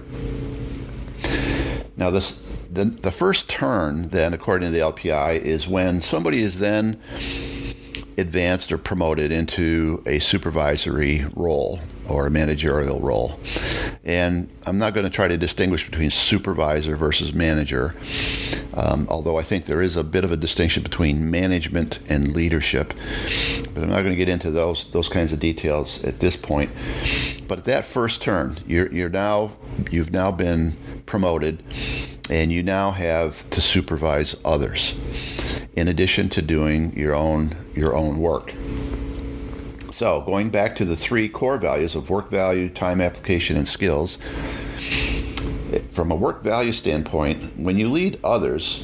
Now, 1.97 2.09
this 2.09 2.39
the, 2.71 2.85
the 2.85 3.11
first 3.11 3.49
turn, 3.49 4.07
then, 4.11 4.33
according 4.33 4.71
to 4.71 4.71
the 4.71 4.79
LPI, 4.79 5.41
is 5.41 5.67
when 5.67 5.99
somebody 5.99 6.41
is 6.41 6.59
then 6.59 7.01
advanced 8.17 8.71
or 8.71 8.77
promoted 8.77 9.29
into 9.29 10.01
a 10.05 10.19
supervisory 10.19 11.25
role 11.35 11.81
or 12.07 12.27
a 12.27 12.31
managerial 12.31 12.99
role. 12.99 13.39
And 14.03 14.49
I'm 14.65 14.77
not 14.77 14.93
going 14.93 15.05
to 15.05 15.09
try 15.09 15.27
to 15.27 15.37
distinguish 15.37 15.85
between 15.85 16.09
supervisor 16.09 16.95
versus 16.95 17.33
manager, 17.33 17.95
um, 18.73 19.07
although 19.09 19.37
I 19.37 19.43
think 19.43 19.65
there 19.65 19.81
is 19.81 19.95
a 19.95 20.03
bit 20.03 20.23
of 20.23 20.31
a 20.31 20.37
distinction 20.37 20.83
between 20.83 21.29
management 21.29 21.99
and 22.09 22.35
leadership. 22.35 22.93
But 23.73 23.83
I'm 23.83 23.89
not 23.89 24.03
going 24.03 24.11
to 24.11 24.15
get 24.15 24.29
into 24.29 24.51
those 24.51 24.91
those 24.91 25.09
kinds 25.09 25.33
of 25.33 25.39
details 25.39 26.03
at 26.03 26.19
this 26.19 26.35
point. 26.35 26.71
But 27.47 27.59
at 27.59 27.65
that 27.65 27.85
first 27.85 28.21
turn, 28.21 28.57
you're, 28.67 28.91
you're 28.91 29.09
now 29.09 29.51
you've 29.91 30.11
now 30.11 30.31
been 30.31 30.75
promoted, 31.05 31.63
and 32.29 32.51
you 32.51 32.63
now 32.63 32.91
have 32.91 33.49
to 33.51 33.61
supervise 33.61 34.35
others 34.43 34.95
in 35.75 35.87
addition 35.87 36.29
to 36.29 36.41
doing 36.41 36.97
your 36.97 37.15
own 37.15 37.55
your 37.75 37.95
own 37.95 38.19
work. 38.19 38.53
So, 39.93 40.21
going 40.21 40.49
back 40.49 40.75
to 40.77 40.85
the 40.85 40.95
three 40.95 41.29
core 41.29 41.59
values 41.59 41.93
of 41.93 42.09
work 42.09 42.31
value, 42.31 42.67
time 42.67 42.99
application, 42.99 43.55
and 43.55 43.67
skills, 43.67 44.17
from 45.91 46.09
a 46.09 46.15
work 46.15 46.41
value 46.41 46.71
standpoint, 46.71 47.59
when 47.59 47.77
you 47.77 47.87
lead 47.89 48.19
others, 48.23 48.83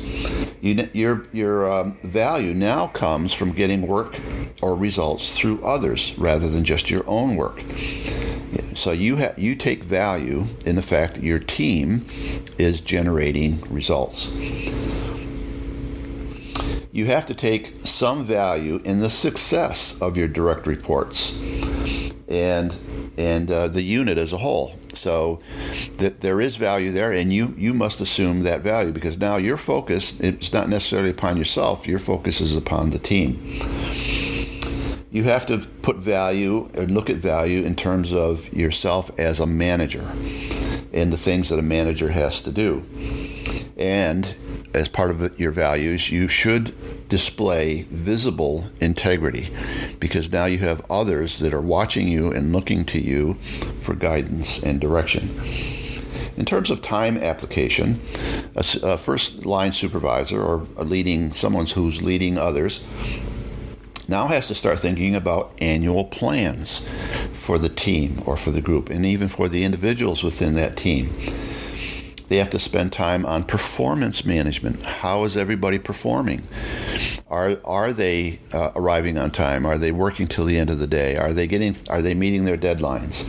you, 0.61 0.87
your 0.93 1.25
your 1.33 1.71
um, 1.71 1.97
value 2.03 2.53
now 2.53 2.85
comes 2.85 3.33
from 3.33 3.53
getting 3.53 3.87
work 3.87 4.17
or 4.61 4.75
results 4.75 5.35
through 5.35 5.65
others 5.65 6.13
rather 6.15 6.47
than 6.47 6.63
just 6.63 6.91
your 6.91 7.03
own 7.09 7.35
work. 7.37 7.59
So 8.75 8.91
you 8.91 9.17
ha- 9.17 9.33
you 9.35 9.55
take 9.55 9.83
value 9.83 10.45
in 10.63 10.75
the 10.75 10.83
fact 10.83 11.15
that 11.15 11.23
your 11.23 11.39
team 11.39 12.05
is 12.59 12.81
generating 12.81 13.61
results. 13.61 14.31
You 16.91 17.05
have 17.05 17.25
to 17.27 17.35
take 17.35 17.85
some 17.85 18.23
value 18.23 18.81
in 18.83 18.99
the 18.99 19.09
success 19.09 19.99
of 20.01 20.17
your 20.17 20.27
direct 20.27 20.65
reports 20.65 21.39
and 22.27 22.75
and 23.17 23.51
uh, 23.51 23.67
the 23.67 23.81
unit 23.81 24.17
as 24.17 24.31
a 24.33 24.37
whole. 24.37 24.75
So 24.93 25.39
that 25.97 26.21
there 26.21 26.41
is 26.41 26.55
value 26.55 26.91
there, 26.91 27.11
and 27.13 27.31
you 27.31 27.53
you 27.57 27.75
must 27.75 28.01
assume 28.01 28.41
that 28.41 28.61
value 28.61 28.91
because 28.91 29.19
now 29.19 29.37
your 29.37 29.57
focus 29.57 30.19
it's 30.19 30.51
not 30.51 30.67
necessarily 30.67 31.11
upon 31.11 31.37
yourself. 31.37 31.87
Your 31.87 31.99
focus 31.99 32.41
is 32.41 32.55
upon 32.55 32.89
the 32.89 32.99
team. 32.99 33.39
You 35.11 35.23
have 35.23 35.45
to 35.47 35.59
put 35.81 35.97
value 35.97 36.69
and 36.73 36.91
look 36.91 37.09
at 37.09 37.17
value 37.17 37.63
in 37.63 37.75
terms 37.75 38.13
of 38.13 38.51
yourself 38.53 39.11
as 39.19 39.39
a 39.39 39.47
manager 39.47 40.07
and 40.93 41.13
the 41.13 41.17
things 41.17 41.49
that 41.49 41.59
a 41.59 41.63
manager 41.63 42.09
has 42.09 42.41
to 42.41 42.51
do. 42.51 42.85
And 43.77 44.35
as 44.73 44.87
part 44.87 45.11
of 45.11 45.39
your 45.39 45.51
values, 45.51 46.11
you 46.11 46.27
should 46.27 47.07
display 47.09 47.83
visible 47.89 48.65
integrity 48.79 49.49
because 49.99 50.31
now 50.31 50.45
you 50.45 50.59
have 50.59 50.85
others 50.89 51.39
that 51.39 51.53
are 51.53 51.61
watching 51.61 52.07
you 52.07 52.31
and 52.31 52.53
looking 52.53 52.85
to 52.85 52.99
you 52.99 53.35
for 53.81 53.95
guidance 53.95 54.61
and 54.61 54.79
direction. 54.79 55.29
In 56.37 56.45
terms 56.45 56.69
of 56.71 56.81
time 56.81 57.17
application, 57.17 57.99
a, 58.55 58.63
a 58.83 58.97
first 58.97 59.45
line 59.45 59.71
supervisor 59.71 60.41
or 60.41 60.59
leading 60.77 61.33
someone 61.33 61.65
who's 61.65 62.01
leading 62.01 62.37
others 62.37 62.83
now 64.07 64.27
has 64.27 64.47
to 64.47 64.55
start 64.55 64.79
thinking 64.79 65.15
about 65.15 65.51
annual 65.59 66.03
plans 66.05 66.87
for 67.31 67.57
the 67.57 67.69
team 67.69 68.23
or 68.25 68.37
for 68.37 68.51
the 68.51 68.61
group 68.61 68.89
and 68.89 69.05
even 69.05 69.27
for 69.27 69.47
the 69.47 69.63
individuals 69.63 70.23
within 70.23 70.55
that 70.55 70.77
team. 70.77 71.09
They 72.29 72.37
have 72.37 72.51
to 72.51 72.59
spend 72.59 72.93
time 72.93 73.25
on 73.25 73.43
performance 73.43 74.23
management. 74.23 74.83
How 74.83 75.23
is 75.23 75.35
everybody 75.35 75.79
performing? 75.79 76.47
Are 77.27 77.57
are 77.65 77.91
they 77.91 78.39
uh, 78.53 78.71
arriving 78.75 79.17
on 79.17 79.31
time? 79.31 79.65
Are 79.65 79.77
they 79.77 79.91
working 79.91 80.27
till 80.27 80.45
the 80.45 80.57
end 80.57 80.69
of 80.69 80.79
the 80.79 80.87
day? 80.87 81.17
Are 81.17 81.33
they 81.33 81.47
getting? 81.47 81.75
Are 81.89 82.01
they 82.01 82.13
meeting 82.13 82.45
their 82.45 82.57
deadlines? 82.57 83.27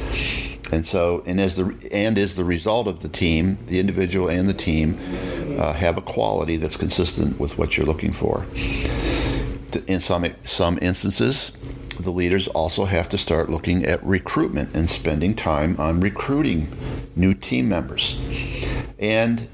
And 0.73 0.87
so, 0.87 1.23
and 1.27 1.41
as 1.41 1.57
the 1.57 1.75
and 1.91 2.17
is 2.17 2.37
the 2.37 2.45
result 2.45 2.87
of 2.87 3.01
the 3.01 3.09
team, 3.09 3.59
the 3.67 3.81
individual 3.81 4.29
and 4.29 4.49
the 4.49 4.55
team 4.55 4.99
uh, 5.59 5.73
have 5.73 5.97
a 5.97 6.03
quality 6.03 6.57
that's 6.57 6.77
consistent 6.77 7.41
with 7.41 7.59
what 7.59 7.77
you're 7.77 7.87
looking 7.87 8.13
for. 8.13 8.45
In 9.87 10.01
some 10.01 10.27
some 10.45 10.79
instances, 10.83 11.53
the 12.01 12.11
leaders 12.11 12.49
also 12.49 12.87
have 12.87 13.09
to 13.11 13.19
start 13.19 13.49
looking 13.49 13.85
at 13.85 14.03
recruitment 14.05 14.75
and 14.75 14.89
spending 14.89 15.35
time 15.35 15.77
on 15.79 16.01
recruiting 16.01 16.69
new 17.15 17.35
team 17.35 17.69
members. 17.69 18.21
And 18.99 19.49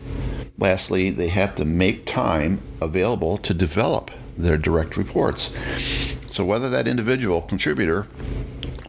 lastly, 0.59 1.11
they 1.11 1.29
have 1.29 1.55
to 1.57 1.65
make 1.65 2.07
time 2.07 2.61
available 2.81 3.37
to 3.39 3.55
develop 3.55 4.11
their 4.37 4.57
direct 4.57 4.97
reports. 4.97 5.55
So, 6.31 6.45
whether 6.45 6.69
that 6.69 6.87
individual 6.87 7.41
contributor 7.41 8.07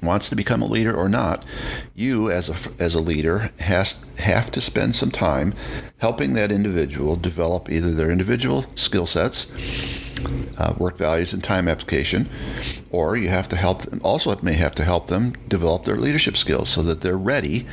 wants 0.02 0.30
to 0.30 0.36
become 0.36 0.62
a 0.62 0.66
leader 0.66 0.96
or 0.96 1.10
not, 1.10 1.46
you 1.96 2.30
as 2.32 2.50
a, 2.50 2.82
as 2.82 2.96
a 2.96 3.02
leader 3.02 3.52
has 3.60 4.04
have 4.20 4.52
to 4.52 4.62
spend 4.62 4.96
some 4.96 5.12
time 5.12 5.54
helping 5.98 6.34
that 6.34 6.52
individual 6.52 7.16
develop 7.16 7.70
either 7.70 7.92
their 7.92 8.12
individual 8.12 8.66
skill 8.76 9.06
sets, 9.06 9.52
uh, 10.58 10.74
work 10.78 10.98
values, 10.98 11.34
and 11.34 11.44
time 11.44 11.68
application, 11.68 12.30
or 12.92 13.18
you 13.18 13.30
have 13.30 13.48
to 13.50 13.56
help 13.56 13.84
them. 13.84 14.02
Also, 14.04 14.32
it 14.32 14.44
may 14.44 14.54
have 14.54 14.76
to 14.76 14.84
help 14.84 15.08
them 15.08 15.34
develop 15.48 15.86
their 15.86 15.98
leadership 15.98 16.38
skills 16.38 16.70
so 16.70 16.82
that 16.84 17.02
they're 17.02 17.18
ready 17.18 17.66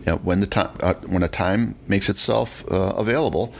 you 0.00 0.06
know, 0.06 0.16
when 0.16 0.40
the 0.40 0.46
time 0.46 0.70
uh, 0.80 0.94
when 1.06 1.22
a 1.22 1.28
time 1.28 1.74
makes 1.86 2.08
itself 2.08 2.64
uh, 2.70 2.94
available, 2.96 3.52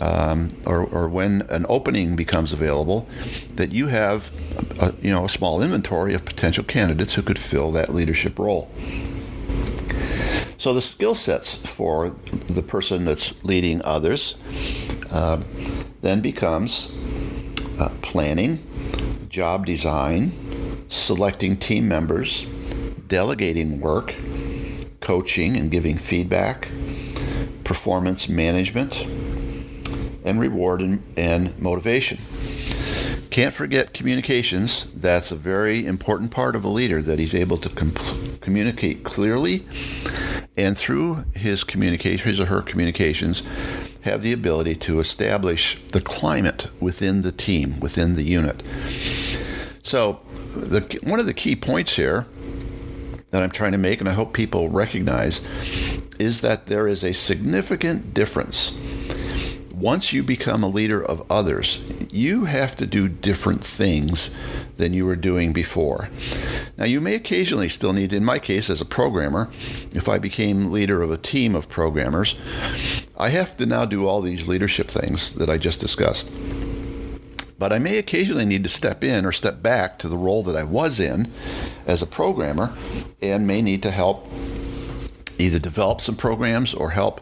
um, 0.00 0.50
or, 0.64 0.84
or 0.84 1.08
when 1.08 1.42
an 1.50 1.66
opening 1.68 2.14
becomes 2.16 2.52
available, 2.52 3.08
that 3.54 3.72
you 3.72 3.88
have 3.88 4.30
a, 4.80 4.94
you 5.02 5.10
know 5.10 5.24
a 5.24 5.28
small 5.28 5.60
inventory 5.62 6.14
of 6.14 6.24
potential 6.24 6.64
candidates 6.64 7.14
who 7.14 7.22
could 7.22 7.38
fill 7.38 7.72
that 7.72 7.92
leadership 7.92 8.38
role. 8.38 8.70
So 10.56 10.72
the 10.72 10.82
skill 10.82 11.14
sets 11.14 11.54
for 11.54 12.10
the 12.10 12.62
person 12.62 13.04
that's 13.04 13.42
leading 13.44 13.82
others 13.82 14.36
uh, 15.10 15.42
then 16.00 16.20
becomes 16.20 16.92
uh, 17.78 17.90
planning, 18.02 18.66
job 19.28 19.66
design, 19.66 20.32
selecting 20.88 21.56
team 21.56 21.88
members, 21.88 22.44
delegating 23.08 23.80
work 23.80 24.14
coaching 25.04 25.56
and 25.56 25.70
giving 25.70 25.98
feedback, 25.98 26.68
performance 27.62 28.28
management, 28.28 29.02
and 30.24 30.40
reward 30.40 30.80
and, 30.80 31.02
and 31.16 31.56
motivation. 31.60 32.18
Can't 33.30 33.52
forget 33.52 33.92
communications. 33.92 34.86
That's 34.94 35.30
a 35.30 35.36
very 35.36 35.84
important 35.84 36.30
part 36.30 36.56
of 36.56 36.64
a 36.64 36.68
leader 36.68 37.02
that 37.02 37.18
he's 37.18 37.34
able 37.34 37.58
to 37.58 37.68
com- 37.68 37.92
communicate 38.40 39.04
clearly 39.04 39.66
and 40.56 40.78
through 40.78 41.24
his 41.34 41.64
communication, 41.64 42.28
his 42.28 42.40
or 42.40 42.46
her 42.46 42.62
communications, 42.62 43.42
have 44.02 44.22
the 44.22 44.32
ability 44.32 44.74
to 44.76 45.00
establish 45.00 45.80
the 45.92 46.00
climate 46.00 46.68
within 46.80 47.22
the 47.22 47.32
team, 47.32 47.80
within 47.80 48.14
the 48.14 48.22
unit. 48.22 48.62
So, 49.82 50.20
the, 50.54 50.98
one 51.02 51.18
of 51.18 51.26
the 51.26 51.34
key 51.34 51.56
points 51.56 51.96
here 51.96 52.26
that 53.30 53.42
I'm 53.42 53.50
trying 53.50 53.72
to 53.72 53.78
make, 53.78 54.00
and 54.00 54.08
I 54.08 54.12
hope 54.12 54.32
people 54.32 54.68
recognize, 54.68 55.44
is 56.18 56.40
that 56.42 56.66
there 56.66 56.86
is 56.86 57.02
a 57.02 57.12
significant 57.12 58.14
difference. 58.14 58.70
Once 59.84 60.14
you 60.14 60.22
become 60.22 60.62
a 60.62 60.66
leader 60.66 61.04
of 61.04 61.22
others, 61.30 61.84
you 62.10 62.46
have 62.46 62.74
to 62.74 62.86
do 62.86 63.06
different 63.06 63.62
things 63.62 64.34
than 64.78 64.94
you 64.94 65.04
were 65.04 65.14
doing 65.14 65.52
before. 65.52 66.08
Now, 66.78 66.86
you 66.86 67.02
may 67.02 67.14
occasionally 67.14 67.68
still 67.68 67.92
need, 67.92 68.10
in 68.10 68.24
my 68.24 68.38
case 68.38 68.70
as 68.70 68.80
a 68.80 68.86
programmer, 68.86 69.50
if 69.94 70.08
I 70.08 70.16
became 70.16 70.72
leader 70.72 71.02
of 71.02 71.10
a 71.10 71.18
team 71.18 71.54
of 71.54 71.68
programmers, 71.68 72.34
I 73.18 73.28
have 73.28 73.58
to 73.58 73.66
now 73.66 73.84
do 73.84 74.06
all 74.06 74.22
these 74.22 74.48
leadership 74.48 74.88
things 74.88 75.34
that 75.34 75.50
I 75.50 75.58
just 75.58 75.80
discussed 75.80 76.32
but 77.56 77.72
I 77.72 77.78
may 77.78 77.98
occasionally 77.98 78.44
need 78.44 78.64
to 78.64 78.68
step 78.68 79.04
in 79.04 79.24
or 79.24 79.30
step 79.30 79.62
back 79.62 79.98
to 80.00 80.08
the 80.08 80.16
role 80.18 80.42
that 80.42 80.56
I 80.56 80.64
was 80.64 80.98
in 80.98 81.30
as 81.86 82.02
a 82.02 82.06
programmer 82.06 82.76
and 83.22 83.46
may 83.46 83.62
need 83.62 83.82
to 83.84 83.92
help 83.92 84.28
either 85.38 85.58
develop 85.58 86.00
some 86.00 86.16
programs 86.16 86.74
or 86.74 86.90
help 86.90 87.20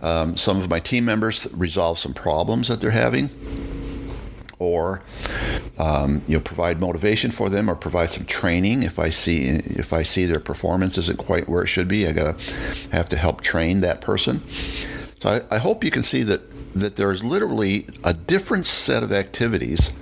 um, 0.00 0.36
some 0.36 0.58
of 0.58 0.68
my 0.68 0.80
team 0.80 1.04
members 1.04 1.46
resolve 1.52 1.98
some 1.98 2.14
problems 2.14 2.68
that 2.68 2.80
they're 2.80 2.90
having 2.90 3.30
or 4.58 5.02
um, 5.78 6.22
you 6.26 6.36
know 6.36 6.42
provide 6.42 6.80
motivation 6.80 7.30
for 7.30 7.48
them 7.48 7.68
or 7.68 7.74
provide 7.74 8.10
some 8.10 8.24
training 8.24 8.82
if 8.82 8.98
I 8.98 9.08
see 9.08 9.48
if 9.48 9.92
I 9.92 10.02
see 10.02 10.26
their 10.26 10.40
performance 10.40 10.98
isn't 10.98 11.18
quite 11.18 11.48
where 11.48 11.64
it 11.64 11.68
should 11.68 11.88
be 11.88 12.06
I 12.06 12.12
gotta 12.12 12.36
have 12.92 13.08
to 13.10 13.16
help 13.16 13.40
train 13.40 13.80
that 13.80 14.00
person 14.00 14.42
so 15.18 15.28
I, 15.50 15.56
I 15.56 15.58
hope 15.58 15.82
you 15.84 15.90
can 15.90 16.02
see 16.02 16.22
that 16.24 16.50
that 16.74 16.96
there 16.96 17.10
is 17.10 17.24
literally 17.24 17.86
a 18.04 18.14
different 18.14 18.66
set 18.66 19.02
of 19.02 19.12
activities 19.12 19.92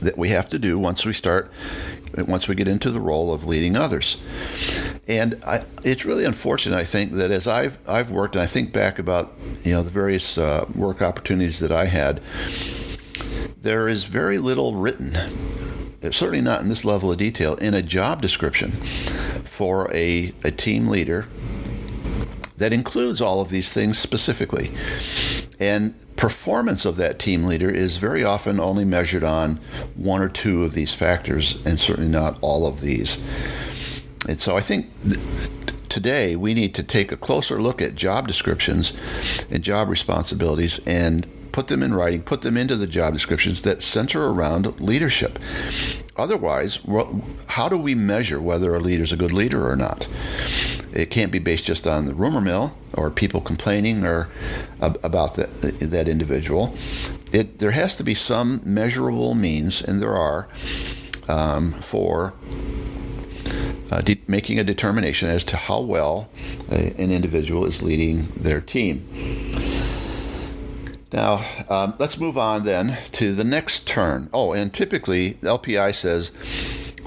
that 0.00 0.18
we 0.18 0.28
have 0.28 0.48
to 0.50 0.58
do 0.58 0.78
once 0.78 1.06
we 1.06 1.12
start 1.12 1.50
once 2.16 2.48
we 2.48 2.54
get 2.54 2.68
into 2.68 2.90
the 2.90 3.00
role 3.00 3.32
of 3.32 3.46
leading 3.46 3.76
others. 3.76 4.16
And 5.08 5.42
I, 5.46 5.64
it's 5.84 6.04
really 6.04 6.24
unfortunate, 6.24 6.76
I 6.76 6.84
think, 6.84 7.12
that 7.12 7.30
as 7.30 7.46
I've 7.46 7.78
I've 7.88 8.10
worked, 8.10 8.34
and 8.34 8.42
I 8.42 8.46
think 8.46 8.72
back 8.72 8.98
about 8.98 9.32
you 9.62 9.72
know 9.72 9.82
the 9.82 9.90
various 9.90 10.36
uh, 10.36 10.66
work 10.74 11.00
opportunities 11.00 11.60
that 11.60 11.70
I 11.70 11.86
had, 11.86 12.20
there 13.60 13.88
is 13.88 14.04
very 14.04 14.38
little 14.38 14.74
written, 14.74 15.16
certainly 16.02 16.40
not 16.40 16.60
in 16.60 16.68
this 16.68 16.84
level 16.84 17.12
of 17.12 17.18
detail, 17.18 17.54
in 17.56 17.72
a 17.72 17.82
job 17.82 18.20
description 18.20 18.72
for 19.44 19.92
a, 19.94 20.32
a 20.42 20.50
team 20.50 20.88
leader 20.88 21.26
that 22.56 22.72
includes 22.72 23.20
all 23.20 23.40
of 23.40 23.48
these 23.48 23.72
things 23.72 23.98
specifically. 23.98 24.70
And 25.60 25.94
performance 26.16 26.84
of 26.84 26.96
that 26.96 27.18
team 27.18 27.44
leader 27.44 27.70
is 27.70 27.98
very 27.98 28.24
often 28.24 28.58
only 28.58 28.84
measured 28.84 29.24
on 29.24 29.56
one 29.94 30.22
or 30.22 30.28
two 30.28 30.64
of 30.64 30.72
these 30.72 30.94
factors, 30.94 31.64
and 31.64 31.78
certainly 31.78 32.10
not 32.10 32.38
all 32.40 32.66
of 32.66 32.80
these. 32.80 33.22
And 34.28 34.40
so 34.40 34.56
I 34.56 34.60
think. 34.60 34.94
Th- 35.02 35.18
today 35.88 36.36
we 36.36 36.52
need 36.52 36.74
to 36.74 36.82
take 36.82 37.10
a 37.10 37.16
closer 37.16 37.62
look 37.62 37.80
at 37.80 37.94
job 37.94 38.26
descriptions 38.28 38.92
and 39.50 39.62
job 39.62 39.88
responsibilities 39.88 40.78
and 40.86 41.26
put 41.52 41.68
them 41.68 41.82
in 41.82 41.94
writing, 41.94 42.22
put 42.22 42.42
them 42.42 42.54
into 42.54 42.76
the 42.76 42.86
job 42.86 43.14
descriptions 43.14 43.62
that 43.62 43.82
center 43.82 44.26
around 44.26 44.78
leadership. 44.78 45.38
Otherwise, 46.14 46.80
how 47.46 47.66
do 47.66 47.78
we 47.78 47.94
measure 47.94 48.38
whether 48.42 48.74
a 48.74 48.78
leader 48.78 49.04
is 49.04 49.12
a 49.12 49.16
good 49.16 49.32
leader 49.32 49.66
or 49.66 49.74
not? 49.74 50.06
It 50.92 51.10
can't 51.10 51.32
be 51.32 51.38
based 51.38 51.64
just 51.64 51.86
on 51.86 52.04
the 52.04 52.14
rumor 52.14 52.42
mill 52.42 52.76
or 52.92 53.10
people 53.10 53.40
complaining 53.40 54.04
or 54.04 54.28
about 54.80 55.36
that 55.36 55.62
that 55.80 56.08
individual. 56.08 56.76
It 57.32 57.58
there 57.58 57.70
has 57.70 57.96
to 57.96 58.04
be 58.04 58.14
some 58.14 58.60
measurable 58.64 59.34
means, 59.34 59.80
and 59.80 59.98
there 59.98 60.14
are 60.14 60.48
um, 61.26 61.72
for 61.80 62.34
uh, 63.90 64.00
de- 64.00 64.20
making 64.26 64.58
a 64.58 64.64
determination 64.64 65.28
as 65.28 65.44
to 65.44 65.56
how 65.56 65.80
well 65.80 66.28
a, 66.70 66.92
an 67.00 67.10
individual 67.10 67.64
is 67.64 67.82
leading 67.82 68.26
their 68.36 68.60
team. 68.60 69.06
Now, 71.12 71.44
um, 71.70 71.94
let's 71.98 72.18
move 72.18 72.36
on 72.36 72.64
then 72.64 72.98
to 73.12 73.34
the 73.34 73.44
next 73.44 73.86
turn. 73.86 74.28
Oh, 74.32 74.52
and 74.52 74.72
typically, 74.72 75.34
LPI 75.34 75.94
says 75.94 76.32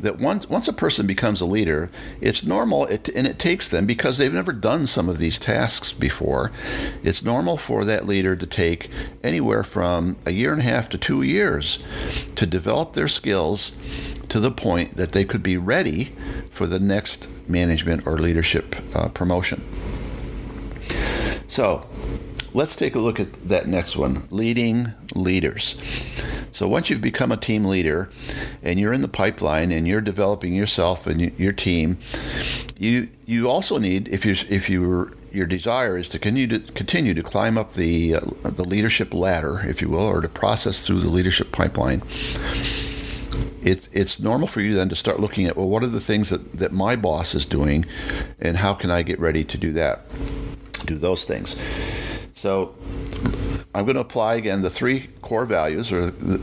that 0.01 0.17
once 0.17 0.47
once 0.49 0.67
a 0.67 0.73
person 0.73 1.05
becomes 1.05 1.41
a 1.41 1.45
leader, 1.45 1.89
it's 2.21 2.43
normal, 2.43 2.85
it, 2.85 3.09
and 3.09 3.27
it 3.27 3.37
takes 3.37 3.67
them 3.67 3.85
because 3.85 4.17
they've 4.17 4.33
never 4.33 4.53
done 4.53 4.87
some 4.87 5.09
of 5.09 5.19
these 5.19 5.37
tasks 5.37 5.91
before. 5.91 6.51
It's 7.03 7.23
normal 7.23 7.57
for 7.57 7.83
that 7.85 8.07
leader 8.07 8.35
to 8.35 8.45
take 8.45 8.89
anywhere 9.23 9.63
from 9.63 10.15
a 10.25 10.31
year 10.31 10.53
and 10.53 10.61
a 10.61 10.65
half 10.65 10.89
to 10.89 10.97
two 10.97 11.21
years 11.21 11.83
to 12.35 12.45
develop 12.45 12.93
their 12.93 13.09
skills 13.09 13.73
to 14.29 14.39
the 14.39 14.51
point 14.51 14.95
that 14.95 15.11
they 15.11 15.25
could 15.25 15.43
be 15.43 15.57
ready 15.57 16.13
for 16.51 16.67
the 16.67 16.79
next 16.79 17.27
management 17.49 18.05
or 18.07 18.17
leadership 18.17 18.75
uh, 18.95 19.09
promotion. 19.09 19.63
So, 21.47 21.89
let's 22.53 22.75
take 22.75 22.95
a 22.95 22.99
look 22.99 23.19
at 23.19 23.33
that 23.49 23.67
next 23.67 23.95
one 23.95 24.27
leading 24.29 24.93
leaders. 25.15 25.75
So 26.51 26.67
once 26.67 26.89
you've 26.89 27.01
become 27.01 27.31
a 27.31 27.37
team 27.37 27.65
leader 27.65 28.09
and 28.63 28.79
you're 28.79 28.93
in 28.93 29.01
the 29.01 29.07
pipeline 29.07 29.71
and 29.71 29.87
you're 29.87 30.01
developing 30.01 30.53
yourself 30.53 31.07
and 31.07 31.37
your 31.39 31.53
team, 31.53 31.97
you 32.77 33.09
you 33.25 33.47
also 33.47 33.77
need 33.77 34.07
if 34.09 34.25
you 34.25 34.35
if 34.49 34.69
you 34.69 35.15
your 35.31 35.45
desire 35.45 35.97
is 35.97 36.09
to 36.09 36.19
continue 36.19 36.47
to 36.47 36.59
continue 36.73 37.13
to 37.13 37.23
climb 37.23 37.57
up 37.57 37.73
the 37.73 38.15
uh, 38.15 38.19
the 38.43 38.63
leadership 38.63 39.13
ladder, 39.13 39.61
if 39.67 39.81
you 39.81 39.89
will, 39.89 39.99
or 39.99 40.21
to 40.21 40.29
process 40.29 40.85
through 40.85 40.99
the 41.01 41.09
leadership 41.09 41.51
pipeline. 41.51 42.01
It, 43.63 43.89
it's 43.91 44.19
normal 44.19 44.47
for 44.47 44.61
you 44.61 44.73
then 44.73 44.89
to 44.89 44.95
start 44.95 45.19
looking 45.19 45.45
at 45.45 45.57
well, 45.57 45.67
what 45.67 45.83
are 45.83 45.87
the 45.87 46.01
things 46.01 46.29
that, 46.29 46.53
that 46.53 46.71
my 46.71 46.95
boss 46.95 47.35
is 47.35 47.45
doing, 47.45 47.85
and 48.39 48.57
how 48.57 48.73
can 48.73 48.91
I 48.91 49.03
get 49.03 49.19
ready 49.19 49.43
to 49.43 49.57
do 49.57 49.71
that, 49.73 50.01
do 50.85 50.95
those 50.95 51.25
things. 51.25 51.59
So 52.33 52.73
I'm 53.75 53.85
going 53.85 53.95
to 53.95 54.01
apply 54.01 54.35
again 54.35 54.61
the 54.61 54.69
three 54.69 55.09
core 55.21 55.45
values 55.45 55.91
or 55.91 56.09
the 56.09 56.39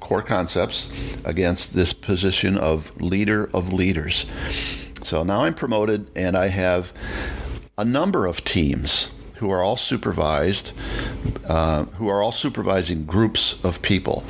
core 0.00 0.22
concepts 0.22 0.92
against 1.24 1.74
this 1.74 1.92
position 1.92 2.58
of 2.58 3.00
leader 3.00 3.48
of 3.54 3.72
leaders. 3.72 4.26
So 5.02 5.22
now 5.22 5.44
I'm 5.44 5.54
promoted 5.54 6.10
and 6.14 6.36
I 6.36 6.48
have 6.48 6.92
a 7.78 7.84
number 7.84 8.26
of 8.26 8.44
teams 8.44 9.10
who 9.36 9.50
are 9.50 9.62
all 9.62 9.76
supervised, 9.76 10.72
uh, 11.48 11.84
who 11.84 12.08
are 12.08 12.22
all 12.22 12.32
supervising 12.32 13.06
groups 13.06 13.62
of 13.64 13.80
people. 13.80 14.22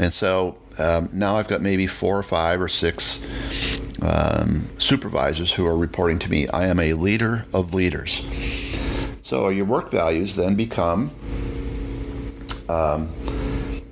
And 0.00 0.12
so 0.12 0.58
um, 0.78 1.08
now 1.12 1.36
I've 1.36 1.48
got 1.48 1.62
maybe 1.62 1.86
four 1.86 2.18
or 2.18 2.22
five 2.22 2.60
or 2.60 2.68
six 2.68 3.24
um, 4.02 4.68
supervisors 4.78 5.52
who 5.52 5.66
are 5.66 5.76
reporting 5.76 6.18
to 6.20 6.30
me. 6.30 6.48
I 6.48 6.66
am 6.66 6.80
a 6.80 6.94
leader 6.94 7.46
of 7.52 7.74
leaders. 7.74 8.26
So 9.22 9.48
your 9.48 9.64
work 9.64 9.90
values 9.90 10.36
then 10.36 10.54
become 10.54 11.12
um, 12.68 13.10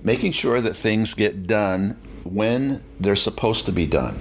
making 0.03 0.33
sure 0.33 0.61
that 0.61 0.77
things 0.77 1.15
get 1.15 1.47
done 1.47 1.99
when 2.25 2.83
they're 3.01 3.17
supposed 3.17 3.67
to 3.67 3.73
be 3.73 3.87
done. 3.87 4.21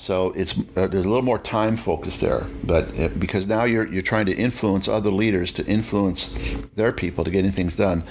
So 0.00 0.32
it's 0.32 0.58
uh, 0.78 0.86
there's 0.86 1.04
a 1.04 1.08
little 1.08 1.20
more 1.20 1.38
time 1.38 1.76
focus 1.76 2.20
there, 2.20 2.46
but 2.64 2.88
it, 2.94 3.12
uh, 3.12 3.14
because 3.18 3.46
now 3.46 3.64
you're 3.64 3.86
you're 3.86 4.00
trying 4.00 4.24
to 4.26 4.34
influence 4.34 4.88
other 4.88 5.10
leaders 5.10 5.52
to 5.52 5.66
influence 5.66 6.34
their 6.74 6.90
people 6.90 7.22
to 7.22 7.30
getting 7.30 7.52
things 7.52 7.76
done. 7.76 8.04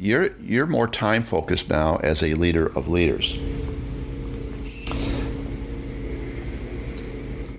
You're 0.00 0.36
you're 0.40 0.66
more 0.66 0.88
time 0.88 1.22
focused 1.22 1.70
now 1.70 1.98
as 2.02 2.24
a 2.24 2.34
leader 2.34 2.66
of 2.66 2.88
leaders. 2.88 3.38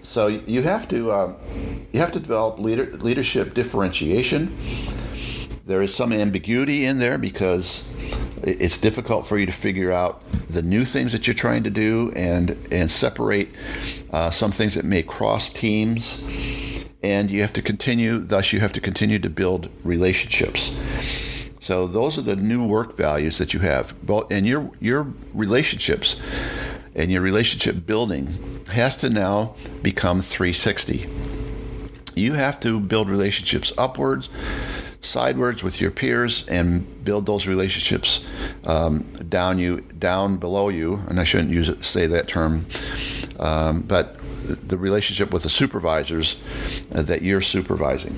So 0.01 0.27
you 0.27 0.63
have 0.63 0.89
to 0.89 1.12
uh, 1.12 1.33
you 1.93 2.01
have 2.01 2.12
to 2.12 2.19
develop 2.19 2.60
leader, 2.60 2.97
leadership 2.97 3.53
differentiation. 3.53 4.57
There 5.65 5.81
is 5.81 5.95
some 5.95 6.12
ambiguity 6.12 6.83
in 6.83 6.99
there 6.99 7.17
because 7.17 7.89
it's 8.47 8.77
difficult 8.77 9.27
for 9.27 9.38
you 9.38 9.45
to 9.45 9.51
figure 9.51 9.91
out 9.91 10.21
the 10.49 10.62
new 10.62 10.86
things 10.86 11.12
that 11.12 11.27
you're 11.27 11.33
trying 11.33 11.63
to 11.63 11.69
do 11.69 12.12
and 12.15 12.57
and 12.71 12.89
separate 12.89 13.49
uh, 14.12 14.29
some 14.29 14.51
things 14.51 14.75
that 14.75 14.86
may 14.86 15.03
cross 15.03 15.49
teams. 15.49 16.23
And 17.03 17.29
you 17.29 17.41
have 17.41 17.53
to 17.53 17.62
continue. 17.62 18.19
Thus, 18.19 18.51
you 18.53 18.60
have 18.60 18.73
to 18.73 18.81
continue 18.81 19.19
to 19.19 19.29
build 19.29 19.69
relationships. 19.83 20.75
So 21.60 21.86
those 21.86 22.17
are 22.17 22.21
the 22.21 22.36
new 22.36 22.65
work 22.65 22.95
values 22.95 23.38
that 23.38 23.53
you 23.53 23.60
have. 23.60 23.93
And 24.31 24.47
your 24.47 24.71
your 24.79 25.07
relationships 25.33 26.19
and 26.95 27.12
your 27.12 27.21
relationship 27.21 27.86
building 27.86 28.63
has 28.71 28.97
to 28.97 29.10
now 29.10 29.55
become 29.83 30.21
360. 30.21 31.07
You 32.15 32.33
have 32.33 32.60
to 32.62 32.79
build 32.79 33.10
relationships 33.10 33.71
upwards, 33.77 34.29
sidewards 35.01 35.63
with 35.63 35.79
your 35.79 35.91
peers, 35.91 36.47
and 36.47 37.03
build 37.03 37.25
those 37.25 37.47
relationships 37.47 38.25
um, 38.65 39.01
down 39.29 39.60
you, 39.60 39.81
down 39.99 40.38
below 40.38 40.69
you. 40.69 41.01
And 41.07 41.19
I 41.19 41.23
shouldn't 41.23 41.51
use 41.51 41.69
it, 41.69 41.83
say 41.83 42.07
that 42.07 42.27
term, 42.27 42.65
um, 43.39 43.81
but 43.81 44.17
the 44.47 44.77
relationship 44.77 45.31
with 45.31 45.43
the 45.43 45.49
supervisors 45.49 46.41
uh, 46.93 47.01
that 47.03 47.21
you're 47.21 47.41
supervising. 47.41 48.15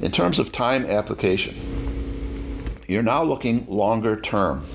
In 0.00 0.10
terms 0.10 0.38
of 0.38 0.52
time 0.52 0.84
application, 0.84 1.54
you're 2.86 3.02
now 3.02 3.22
looking 3.22 3.66
longer 3.66 4.20
term. 4.20 4.66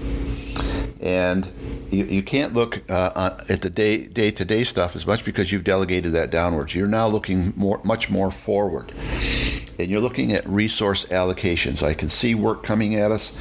And 1.02 1.50
you, 1.92 2.06
you 2.06 2.24
can't 2.24 2.54
look 2.54 2.90
uh, 2.90 3.38
at 3.48 3.62
the 3.62 3.70
day 3.70 4.06
day 4.06 4.32
to 4.32 4.46
day 4.46 4.64
stuff 4.64 4.96
as 4.96 5.06
much 5.06 5.24
because 5.24 5.52
you've 5.52 5.64
delegated 5.64 6.14
that 6.14 6.30
downwards. 6.30 6.76
You're 6.76 6.88
now 6.88 7.08
looking 7.08 7.54
more 7.56 7.80
much 7.84 8.10
more 8.10 8.32
forward, 8.32 8.92
and 9.80 9.90
you're 9.90 10.02
looking 10.02 10.34
at 10.34 10.46
resource 10.48 11.06
allocations. 11.06 11.82
I 11.82 11.94
can 11.94 12.10
see 12.10 12.36
work 12.36 12.64
coming 12.64 12.96
at 12.96 13.12
us. 13.12 13.38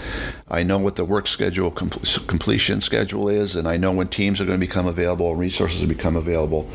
I 0.49 0.63
know 0.63 0.79
what 0.79 0.97
the 0.97 1.05
work 1.05 1.27
schedule 1.27 1.71
completion 1.71 2.81
schedule 2.81 3.29
is, 3.29 3.57
and 3.57 3.67
I 3.67 3.77
know 3.77 3.91
when 3.91 4.09
teams 4.09 4.41
are 4.41 4.45
going 4.45 4.59
to 4.59 4.67
become 4.67 4.87
available, 4.87 5.35
resources 5.35 5.81
will 5.81 5.89
become 5.89 6.17
available 6.17 6.71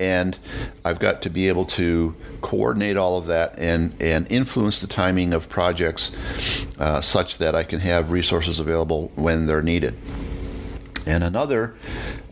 and 0.00 0.38
I've 0.84 1.00
got 1.00 1.22
to 1.22 1.30
be 1.30 1.48
able 1.48 1.64
to 1.64 2.14
coordinate 2.40 2.96
all 2.96 3.18
of 3.18 3.26
that 3.26 3.58
and, 3.58 4.00
and 4.00 4.30
influence 4.30 4.80
the 4.80 4.86
timing 4.86 5.34
of 5.34 5.48
projects 5.48 6.16
uh, 6.78 7.00
such 7.00 7.38
that 7.38 7.54
I 7.54 7.64
can 7.64 7.80
have 7.80 8.12
resources 8.12 8.60
available 8.60 9.10
when 9.16 9.46
they're 9.46 9.62
needed. 9.62 9.96
And 11.08 11.24
another 11.24 11.74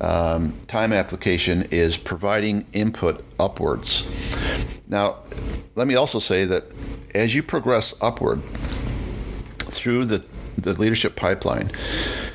um, 0.02 0.54
time 0.68 0.92
application 0.92 1.62
is 1.70 1.96
providing 1.96 2.66
input 2.74 3.24
upwards. 3.40 4.06
Now, 4.86 5.16
let 5.74 5.86
me 5.86 5.94
also 5.94 6.18
say 6.18 6.44
that 6.44 6.64
as 7.14 7.34
you 7.34 7.42
progress 7.42 7.94
upward 8.02 8.42
through 9.60 10.04
the, 10.04 10.24
the 10.58 10.74
leadership 10.74 11.16
pipeline, 11.16 11.72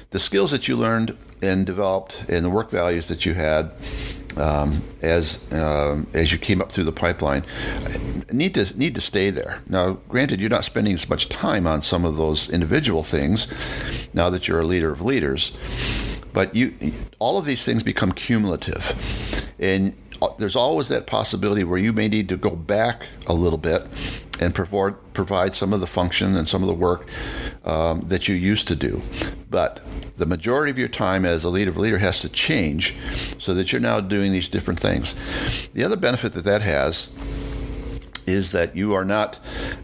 the 0.09 0.19
skills 0.19 0.49
that 0.49 0.67
you 0.67 0.75
learned 0.75 1.15
and 1.43 1.63
developed 1.63 2.25
and 2.27 2.43
the 2.43 2.49
work 2.49 2.71
values 2.71 3.07
that 3.07 3.23
you 3.23 3.35
had 3.35 3.71
um, 4.37 4.81
as 5.01 5.51
um, 5.53 6.07
as 6.13 6.31
you 6.31 6.37
came 6.37 6.61
up 6.61 6.71
through 6.71 6.85
the 6.85 6.91
pipeline 6.91 7.43
need 8.31 8.53
to 8.55 8.77
need 8.77 8.95
to 8.95 9.01
stay 9.01 9.29
there. 9.29 9.61
Now, 9.67 9.93
granted, 10.07 10.39
you're 10.39 10.49
not 10.49 10.63
spending 10.63 10.93
as 10.93 11.09
much 11.09 11.29
time 11.29 11.67
on 11.67 11.81
some 11.81 12.05
of 12.05 12.17
those 12.17 12.49
individual 12.49 13.03
things 13.03 13.47
now 14.13 14.29
that 14.29 14.47
you're 14.47 14.61
a 14.61 14.65
leader 14.65 14.91
of 14.91 15.01
leaders, 15.01 15.51
but 16.33 16.55
you, 16.55 16.73
all 17.19 17.37
of 17.37 17.45
these 17.45 17.63
things 17.65 17.83
become 17.83 18.11
cumulative, 18.11 18.93
and 19.59 19.95
uh, 20.21 20.29
there's 20.37 20.55
always 20.55 20.87
that 20.89 21.07
possibility 21.07 21.63
where 21.63 21.79
you 21.79 21.93
may 21.93 22.07
need 22.07 22.29
to 22.29 22.37
go 22.37 22.51
back 22.51 23.07
a 23.27 23.33
little 23.33 23.57
bit 23.57 23.85
and 24.39 24.55
provide 24.55 24.95
provide 25.13 25.55
some 25.55 25.73
of 25.73 25.79
the 25.79 25.87
function 25.87 26.35
and 26.35 26.47
some 26.47 26.61
of 26.61 26.67
the 26.67 26.73
work 26.73 27.07
um, 27.65 28.01
that 28.07 28.27
you 28.27 28.35
used 28.35 28.67
to 28.67 28.75
do. 28.75 29.01
But 29.49 29.81
the 30.17 30.25
majority 30.25 30.71
of 30.71 30.77
your 30.77 30.87
time 30.87 31.25
as 31.25 31.43
a 31.43 31.49
leader 31.49 31.71
of 31.71 31.77
leader 31.77 31.97
has 31.97 32.21
to 32.21 32.29
change, 32.29 32.95
so 33.39 33.53
that 33.53 33.71
you're 33.71 33.81
now 33.81 33.99
doing 34.01 34.31
these 34.31 34.49
different 34.49 34.79
things. 34.79 35.19
The 35.73 35.83
other 35.83 35.97
benefit 35.97 36.33
that 36.33 36.43
that 36.45 36.61
has 36.61 37.09
is 38.31 38.51
that 38.51 38.75
you 38.75 38.93
are 38.93 39.05
not 39.05 39.39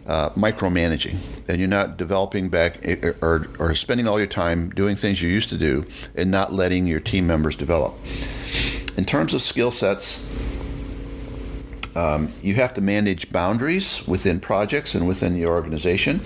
uh, 0.06 0.30
micromanaging 0.30 1.16
and 1.48 1.58
you're 1.58 1.68
not 1.68 1.96
developing 1.96 2.48
back 2.48 2.78
eh, 2.82 2.96
eh, 3.02 3.12
or, 3.20 3.48
or 3.58 3.74
spending 3.74 4.08
all 4.08 4.18
your 4.18 4.26
time 4.26 4.70
doing 4.70 4.96
things 4.96 5.22
you 5.22 5.28
used 5.28 5.48
to 5.50 5.58
do 5.58 5.86
and 6.14 6.30
not 6.30 6.52
letting 6.52 6.86
your 6.86 7.00
team 7.00 7.26
members 7.26 7.56
develop. 7.56 7.94
In 8.96 9.04
terms 9.04 9.34
of 9.34 9.42
skill 9.42 9.70
sets, 9.70 10.26
Um, 11.98 12.30
you 12.42 12.54
have 12.54 12.74
to 12.74 12.80
manage 12.80 13.32
boundaries 13.32 14.06
within 14.06 14.38
projects 14.38 14.94
and 14.94 15.08
within 15.08 15.36
your 15.36 15.50
organization. 15.50 16.20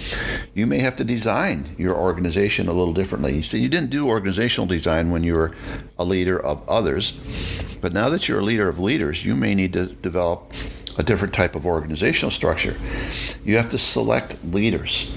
You 0.53 0.67
may 0.67 0.81
have 0.81 0.97
to 0.97 1.05
design 1.05 1.75
your 1.79 1.97
organization 1.97 2.69
a 2.69 2.75
little 2.75 2.93
differently. 2.93 3.37
You 3.37 3.43
see, 3.43 3.59
you 3.59 3.71
didn't 3.71 3.89
do 3.89 4.07
organizational 4.07 4.67
design 4.67 5.11
when 5.11 5.25
you 5.25 5.33
were 5.33 5.53
a 5.99 6.05
leader 6.05 6.39
of 6.39 6.61
others, 6.69 7.19
but 7.81 7.95
now 7.95 8.11
that 8.11 8.29
you're 8.29 8.41
a 8.41 8.45
leader 8.45 8.69
of 8.69 8.79
leaders, 8.79 9.25
you 9.25 9.35
may 9.35 9.55
need 9.55 9.73
to 9.73 9.87
develop 9.87 10.53
a 10.99 11.03
different 11.03 11.35
type 11.35 11.55
of 11.55 11.67
organizational 11.67 12.31
structure. 12.31 12.77
You 13.45 13.57
have 13.57 13.71
to 13.71 13.79
select 13.79 14.43
leaders. 14.45 15.15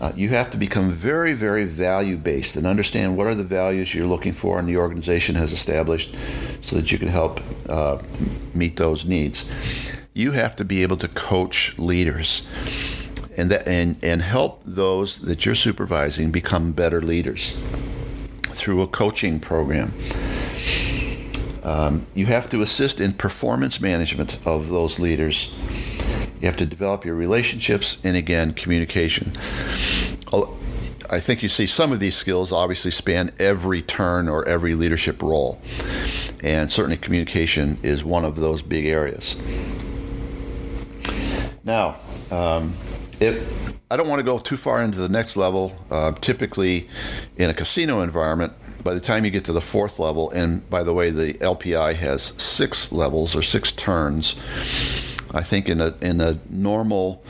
Uh, 0.00 0.12
you 0.16 0.28
have 0.30 0.50
to 0.50 0.56
become 0.56 0.90
very, 0.90 1.32
very 1.32 1.64
value 1.64 2.16
based 2.16 2.56
and 2.56 2.66
understand 2.66 3.16
what 3.16 3.26
are 3.26 3.34
the 3.34 3.44
values 3.44 3.94
you're 3.94 4.06
looking 4.06 4.32
for 4.32 4.58
and 4.58 4.68
the 4.68 4.76
organization 4.76 5.34
has 5.34 5.52
established 5.52 6.14
so 6.60 6.76
that 6.76 6.92
you 6.92 6.98
can 6.98 7.08
help 7.08 7.40
uh, 7.68 7.98
meet 8.52 8.76
those 8.76 9.04
needs. 9.04 9.44
You 10.12 10.32
have 10.32 10.56
to 10.56 10.64
be 10.64 10.82
able 10.82 10.96
to 10.98 11.08
coach 11.08 11.78
leaders 11.78 12.46
and, 13.36 13.50
that, 13.50 13.66
and, 13.66 13.98
and 14.02 14.22
help 14.22 14.62
those 14.64 15.18
that 15.18 15.46
you're 15.46 15.54
supervising 15.54 16.30
become 16.30 16.72
better 16.72 17.00
leaders 17.00 17.56
through 18.42 18.82
a 18.82 18.86
coaching 18.86 19.40
program. 19.40 19.92
Um, 21.64 22.06
you 22.14 22.26
have 22.26 22.50
to 22.50 22.60
assist 22.62 23.00
in 23.00 23.14
performance 23.14 23.80
management 23.80 24.38
of 24.46 24.68
those 24.68 24.98
leaders 24.98 25.54
you 26.44 26.48
have 26.48 26.58
to 26.58 26.66
develop 26.66 27.06
your 27.06 27.14
relationships 27.14 27.96
and 28.04 28.18
again, 28.18 28.52
communication. 28.52 29.32
I 31.10 31.18
think 31.18 31.42
you 31.42 31.48
see 31.48 31.66
some 31.66 31.90
of 31.90 32.00
these 32.00 32.14
skills 32.14 32.52
obviously 32.52 32.90
span 32.90 33.32
every 33.38 33.80
turn 33.80 34.28
or 34.28 34.46
every 34.46 34.74
leadership 34.74 35.22
role. 35.22 35.58
And 36.42 36.70
certainly 36.70 36.98
communication 36.98 37.78
is 37.82 38.04
one 38.04 38.26
of 38.26 38.36
those 38.36 38.60
big 38.60 38.84
areas. 38.84 39.36
Now, 41.64 41.96
um, 42.30 42.74
if 43.20 43.72
I 43.90 43.96
don't 43.96 44.08
want 44.08 44.18
to 44.18 44.24
go 44.24 44.38
too 44.38 44.58
far 44.58 44.82
into 44.82 44.98
the 44.98 45.08
next 45.08 45.38
level, 45.38 45.74
uh, 45.90 46.12
typically 46.12 46.90
in 47.38 47.48
a 47.48 47.54
casino 47.54 48.02
environment, 48.02 48.52
by 48.84 48.94
the 48.94 49.00
time 49.00 49.24
you 49.24 49.30
get 49.30 49.44
to 49.46 49.52
the 49.52 49.60
fourth 49.60 49.98
level, 49.98 50.30
and 50.30 50.68
by 50.68 50.82
the 50.82 50.92
way, 50.92 51.10
the 51.10 51.34
LPI 51.34 51.94
has 51.96 52.22
six 52.40 52.92
levels 52.92 53.34
or 53.34 53.42
six 53.42 53.72
turns, 53.72 54.38
I 55.32 55.42
think 55.42 55.68
in 55.68 55.80
a 55.80 55.94
in 56.00 56.20
a 56.20 56.38
normal 56.50 57.24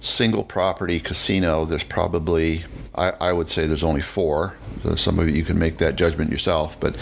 single 0.00 0.44
property 0.44 0.98
casino, 0.98 1.64
there's 1.64 1.84
probably 1.84 2.64
I, 2.94 3.12
I 3.20 3.32
would 3.32 3.48
say 3.48 3.66
there's 3.66 3.84
only 3.84 4.02
four. 4.02 4.56
So 4.82 4.94
some 4.94 5.18
of 5.18 5.28
you 5.28 5.44
can 5.44 5.58
make 5.58 5.78
that 5.78 5.96
judgment 5.96 6.30
yourself. 6.30 6.80
But 6.80 6.96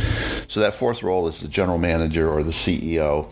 so 0.48 0.60
that 0.60 0.74
fourth 0.74 1.02
role 1.02 1.28
is 1.28 1.40
the 1.40 1.48
general 1.48 1.78
manager 1.78 2.28
or 2.28 2.42
the 2.42 2.50
CEO, 2.50 3.30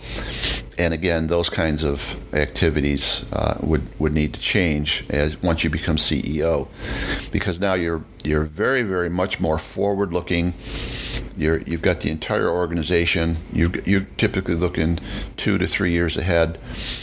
and 0.79 0.93
again, 0.93 1.27
those 1.29 1.49
kinds 1.49 1.83
of 1.83 2.35
activities 2.35 3.25
uh, 3.33 3.59
would 3.61 3.87
would 3.99 4.13
need 4.13 4.35
to 4.35 4.41
change 4.41 5.05
as 5.09 5.43
once 5.43 5.65
you 5.65 5.71
become 5.71 5.97
CEO, 5.97 6.69
because 7.31 7.59
now 7.61 7.75
you're 7.75 8.05
you're 8.25 8.45
very 8.45 8.83
very 8.83 9.11
much 9.11 9.41
more 9.41 9.59
forward 9.59 10.13
looking 10.13 10.55
you're, 11.37 11.61
you've 11.63 11.83
got 11.83 12.01
the 12.01 12.11
entire 12.11 12.49
organization. 12.49 13.37
You, 13.53 13.73
you're 13.85 14.07
typically 14.17 14.55
looking 14.55 14.99
two 15.37 15.59
to 15.59 15.67
three 15.67 15.93
years 15.93 16.17
ahead. 16.17 16.59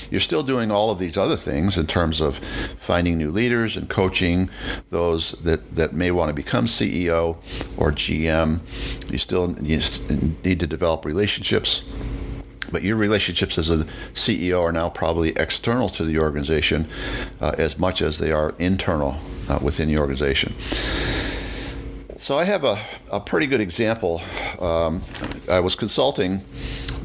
You're 0.09 0.19
still 0.19 0.43
doing 0.43 0.71
all 0.71 0.89
of 0.89 0.97
these 0.97 1.17
other 1.17 1.37
things 1.37 1.77
in 1.77 1.85
terms 1.85 2.19
of 2.19 2.39
finding 2.79 3.17
new 3.17 3.29
leaders 3.29 3.77
and 3.77 3.87
coaching 3.87 4.49
those 4.89 5.33
that, 5.33 5.75
that 5.75 5.93
may 5.93 6.09
want 6.09 6.29
to 6.29 6.33
become 6.33 6.65
CEO 6.65 7.37
or 7.77 7.91
GM. 7.91 8.61
You 9.09 9.17
still 9.19 9.55
you 9.61 9.79
need 10.43 10.59
to 10.59 10.67
develop 10.67 11.05
relationships 11.05 11.83
but 12.71 12.83
your 12.83 12.95
relationships 12.95 13.57
as 13.57 13.69
a 13.69 13.85
CEO 14.13 14.61
are 14.61 14.71
now 14.71 14.89
probably 14.89 15.29
external 15.31 15.89
to 15.89 16.03
the 16.03 16.19
organization 16.19 16.87
uh, 17.41 17.53
as 17.57 17.77
much 17.77 18.01
as 18.01 18.17
they 18.17 18.31
are 18.31 18.55
internal 18.59 19.17
uh, 19.49 19.59
within 19.61 19.87
the 19.87 19.97
organization. 19.97 20.53
So 22.17 22.39
I 22.39 22.45
have 22.45 22.63
a, 22.63 22.79
a 23.11 23.19
pretty 23.19 23.47
good 23.47 23.59
example. 23.59 24.21
Um, 24.59 25.01
I 25.49 25.59
was 25.59 25.75
consulting 25.75 26.45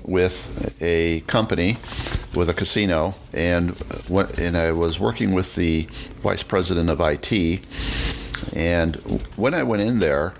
with 0.04 0.76
a 0.80 1.20
company, 1.20 1.76
with 2.34 2.48
a 2.48 2.54
casino, 2.54 3.14
and 3.32 3.76
and 4.38 4.56
I 4.56 4.72
was 4.72 5.00
working 5.00 5.32
with 5.32 5.54
the 5.54 5.88
vice 6.22 6.42
president 6.42 6.88
of 6.88 7.00
IT. 7.00 7.60
And 8.54 8.96
when 9.36 9.54
I 9.54 9.62
went 9.64 9.82
in 9.82 9.98
there, 9.98 10.34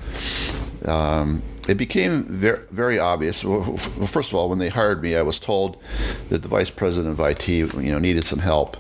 um, 0.85 1.43
it 1.69 1.77
became 1.77 2.25
very, 2.25 2.61
very 2.71 2.99
obvious. 2.99 3.45
Well, 3.59 3.77
first 3.77 4.31
of 4.31 4.35
all, 4.35 4.49
when 4.49 4.59
they 4.59 4.69
hired 4.69 5.03
me, 5.03 5.17
I 5.17 5.23
was 5.23 5.39
told 5.39 5.79
that 6.29 6.43
the 6.43 6.49
vice 6.49 6.71
president 6.71 7.19
of 7.19 7.21
IT, 7.21 7.49
you 7.49 7.93
know, 7.93 7.99
needed 7.99 8.25
some 8.25 8.39
help, 8.39 8.77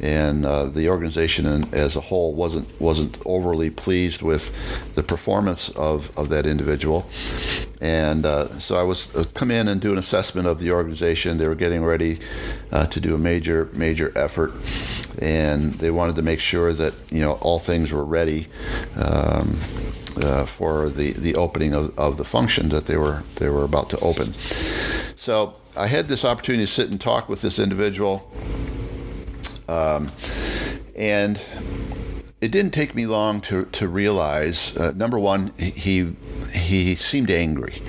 and 0.00 0.44
uh, 0.44 0.64
the 0.66 0.88
organization 0.88 1.46
as 1.72 1.96
a 1.96 2.00
whole 2.00 2.34
wasn't 2.34 2.68
wasn't 2.80 3.16
overly 3.24 3.70
pleased 3.70 4.20
with 4.22 4.44
the 4.94 5.02
performance 5.02 5.70
of, 5.70 6.16
of 6.18 6.28
that 6.28 6.46
individual, 6.46 7.08
and 7.80 8.26
uh, 8.26 8.48
so 8.58 8.76
I 8.76 8.82
was 8.82 9.14
uh, 9.14 9.24
come 9.34 9.50
in 9.50 9.68
and 9.68 9.80
do 9.80 9.92
an 9.92 9.98
assessment 9.98 10.46
of 10.46 10.58
the 10.58 10.72
organization. 10.72 11.38
They 11.38 11.48
were 11.48 11.54
getting 11.54 11.84
ready 11.84 12.18
uh, 12.70 12.86
to 12.86 13.00
do 13.00 13.14
a 13.14 13.18
major 13.18 13.70
major 13.72 14.12
effort, 14.16 14.52
and 15.20 15.74
they 15.74 15.90
wanted 15.90 16.16
to 16.16 16.22
make 16.22 16.40
sure 16.40 16.72
that 16.72 16.94
you 17.10 17.20
know 17.20 17.34
all 17.34 17.58
things 17.58 17.92
were 17.92 18.04
ready. 18.04 18.48
Um, 18.96 19.58
uh, 20.22 20.44
for 20.44 20.88
the, 20.88 21.12
the 21.12 21.34
opening 21.34 21.74
of, 21.74 21.96
of 21.98 22.16
the 22.16 22.24
function 22.28 22.68
that 22.68 22.86
they 22.86 22.96
were 22.96 23.22
they 23.36 23.48
were 23.48 23.64
about 23.64 23.90
to 23.90 23.98
open. 23.98 24.34
So 25.16 25.54
I 25.76 25.86
had 25.86 26.08
this 26.08 26.24
opportunity 26.24 26.64
to 26.64 26.72
sit 26.72 26.90
and 26.90 27.00
talk 27.00 27.28
with 27.28 27.42
this 27.42 27.58
individual, 27.58 28.30
um, 29.68 30.10
and 30.96 31.42
it 32.40 32.52
didn't 32.52 32.72
take 32.72 32.94
me 32.94 33.06
long 33.06 33.40
to 33.42 33.64
to 33.66 33.88
realize 33.88 34.76
uh, 34.76 34.92
number 34.92 35.18
one 35.18 35.52
he 35.58 36.14
he 36.52 36.94
seemed 36.94 37.30
angry. 37.30 37.82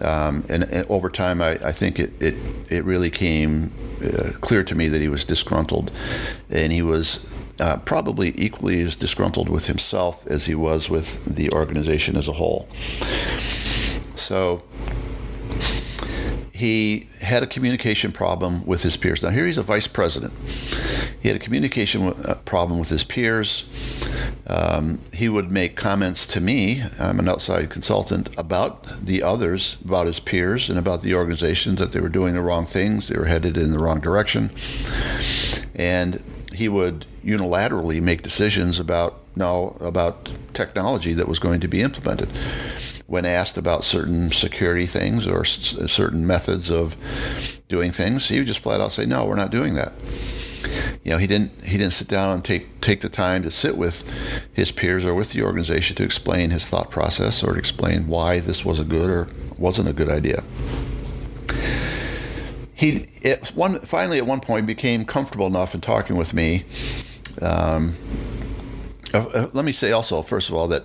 Um, 0.00 0.44
and, 0.48 0.62
and, 0.62 0.86
over 0.88 1.10
time, 1.10 1.42
I, 1.42 1.58
I 1.58 1.72
think 1.72 1.98
it, 1.98 2.22
it, 2.22 2.36
it 2.68 2.84
really 2.84 3.10
came 3.10 3.72
uh, 4.00 4.30
clear 4.40 4.62
to 4.62 4.76
me 4.76 4.86
that 4.86 5.00
he 5.00 5.08
was 5.08 5.24
disgruntled, 5.24 5.90
and 6.48 6.72
he 6.72 6.82
was 6.82 7.28
uh, 7.60 7.78
probably 7.78 8.32
equally 8.36 8.80
as 8.82 8.96
disgruntled 8.96 9.48
with 9.48 9.66
himself 9.66 10.26
as 10.26 10.46
he 10.46 10.54
was 10.54 10.88
with 10.88 11.24
the 11.24 11.50
organization 11.52 12.16
as 12.16 12.28
a 12.28 12.34
whole. 12.34 12.68
So 14.14 14.62
he 16.58 17.08
had 17.20 17.44
a 17.44 17.46
communication 17.46 18.10
problem 18.10 18.66
with 18.66 18.82
his 18.82 18.96
peers. 18.96 19.22
Now, 19.22 19.30
here 19.30 19.46
he's 19.46 19.58
a 19.58 19.62
vice 19.62 19.86
president. 19.86 20.32
He 21.20 21.28
had 21.28 21.36
a 21.36 21.40
communication 21.40 22.08
uh, 22.08 22.34
problem 22.44 22.80
with 22.80 22.88
his 22.88 23.04
peers. 23.04 23.68
Um, 24.46 25.00
he 25.12 25.28
would 25.28 25.52
make 25.52 25.76
comments 25.76 26.26
to 26.28 26.40
me, 26.40 26.82
I'm 26.98 27.20
an 27.20 27.28
outside 27.28 27.70
consultant, 27.70 28.30
about 28.36 29.04
the 29.04 29.22
others, 29.22 29.78
about 29.84 30.06
his 30.06 30.18
peers, 30.18 30.68
and 30.68 30.78
about 30.78 31.02
the 31.02 31.14
organization 31.14 31.76
that 31.76 31.92
they 31.92 32.00
were 32.00 32.08
doing 32.08 32.34
the 32.34 32.42
wrong 32.42 32.66
things, 32.66 33.06
they 33.06 33.16
were 33.16 33.26
headed 33.26 33.56
in 33.56 33.70
the 33.70 33.78
wrong 33.78 34.00
direction. 34.00 34.50
And 35.76 36.22
he 36.58 36.68
would 36.68 37.06
unilaterally 37.24 38.02
make 38.02 38.22
decisions 38.22 38.80
about 38.80 39.20
no 39.36 39.76
about 39.80 40.32
technology 40.52 41.12
that 41.14 41.28
was 41.28 41.38
going 41.38 41.60
to 41.60 41.68
be 41.68 41.80
implemented. 41.80 42.28
When 43.06 43.24
asked 43.24 43.56
about 43.56 43.84
certain 43.84 44.32
security 44.32 44.84
things 44.84 45.26
or 45.26 45.42
s- 45.42 45.76
certain 45.86 46.26
methods 46.26 46.68
of 46.68 46.96
doing 47.68 47.92
things, 47.92 48.28
he 48.28 48.38
would 48.38 48.48
just 48.48 48.58
flat 48.58 48.80
out 48.80 48.90
say, 48.90 49.06
"No, 49.06 49.24
we're 49.24 49.36
not 49.36 49.52
doing 49.52 49.74
that." 49.74 49.92
You 51.04 51.12
know, 51.12 51.18
he 51.18 51.28
didn't 51.28 51.52
he 51.64 51.78
didn't 51.78 51.92
sit 51.92 52.08
down 52.08 52.34
and 52.34 52.44
take 52.44 52.80
take 52.80 53.02
the 53.02 53.08
time 53.08 53.44
to 53.44 53.52
sit 53.52 53.76
with 53.76 54.02
his 54.52 54.72
peers 54.72 55.04
or 55.04 55.14
with 55.14 55.30
the 55.32 55.42
organization 55.42 55.94
to 55.96 56.02
explain 56.02 56.50
his 56.50 56.66
thought 56.66 56.90
process 56.90 57.44
or 57.44 57.52
to 57.52 57.58
explain 57.58 58.08
why 58.08 58.40
this 58.40 58.64
was 58.64 58.80
a 58.80 58.84
good 58.84 59.08
or 59.08 59.28
wasn't 59.56 59.88
a 59.88 59.92
good 59.92 60.08
idea 60.10 60.42
he 62.78 63.04
it, 63.22 63.48
one 63.56 63.80
finally 63.80 64.18
at 64.18 64.26
one 64.26 64.38
point 64.38 64.64
became 64.64 65.04
comfortable 65.04 65.48
enough 65.48 65.74
in 65.74 65.80
talking 65.80 66.16
with 66.16 66.32
me. 66.32 66.64
Um, 67.42 67.96
uh, 69.12 69.18
uh, 69.18 69.48
let 69.52 69.64
me 69.64 69.72
say 69.72 69.90
also, 69.90 70.22
first 70.22 70.48
of 70.48 70.54
all, 70.54 70.68
that 70.68 70.84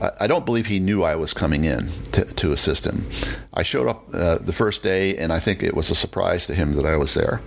I, 0.00 0.10
I, 0.22 0.26
don't 0.26 0.44
believe 0.44 0.66
he 0.66 0.80
knew 0.80 1.02
I 1.02 1.16
was 1.16 1.34
coming 1.34 1.64
in 1.64 1.90
to, 2.12 2.24
to 2.24 2.52
assist 2.52 2.86
him. 2.86 3.06
I 3.52 3.62
showed 3.62 3.86
up 3.88 4.08
uh, 4.12 4.38
the 4.38 4.52
first 4.52 4.82
day, 4.82 5.16
and 5.16 5.32
I 5.32 5.38
think 5.38 5.62
it 5.62 5.74
was 5.74 5.90
a 5.90 5.94
surprise 5.94 6.46
to 6.46 6.54
him 6.54 6.72
that 6.72 6.86
I 6.86 6.96
was 6.96 7.14
there. 7.14 7.40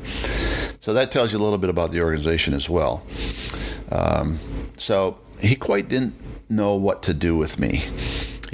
So 0.79 0.93
that 0.93 1.11
tells 1.11 1.33
you 1.33 1.39
a 1.39 1.43
little 1.43 1.57
bit 1.57 1.71
about 1.71 1.91
the 1.91 2.01
organization 2.01 2.53
as 2.53 2.69
well. 2.69 3.03
Um, 3.91 4.39
so 4.77 5.17
he 5.41 5.55
quite 5.55 5.89
didn't 5.89 6.13
know 6.49 6.75
what 6.75 7.03
to 7.03 7.13
do 7.13 7.35
with 7.35 7.59
me. 7.59 7.83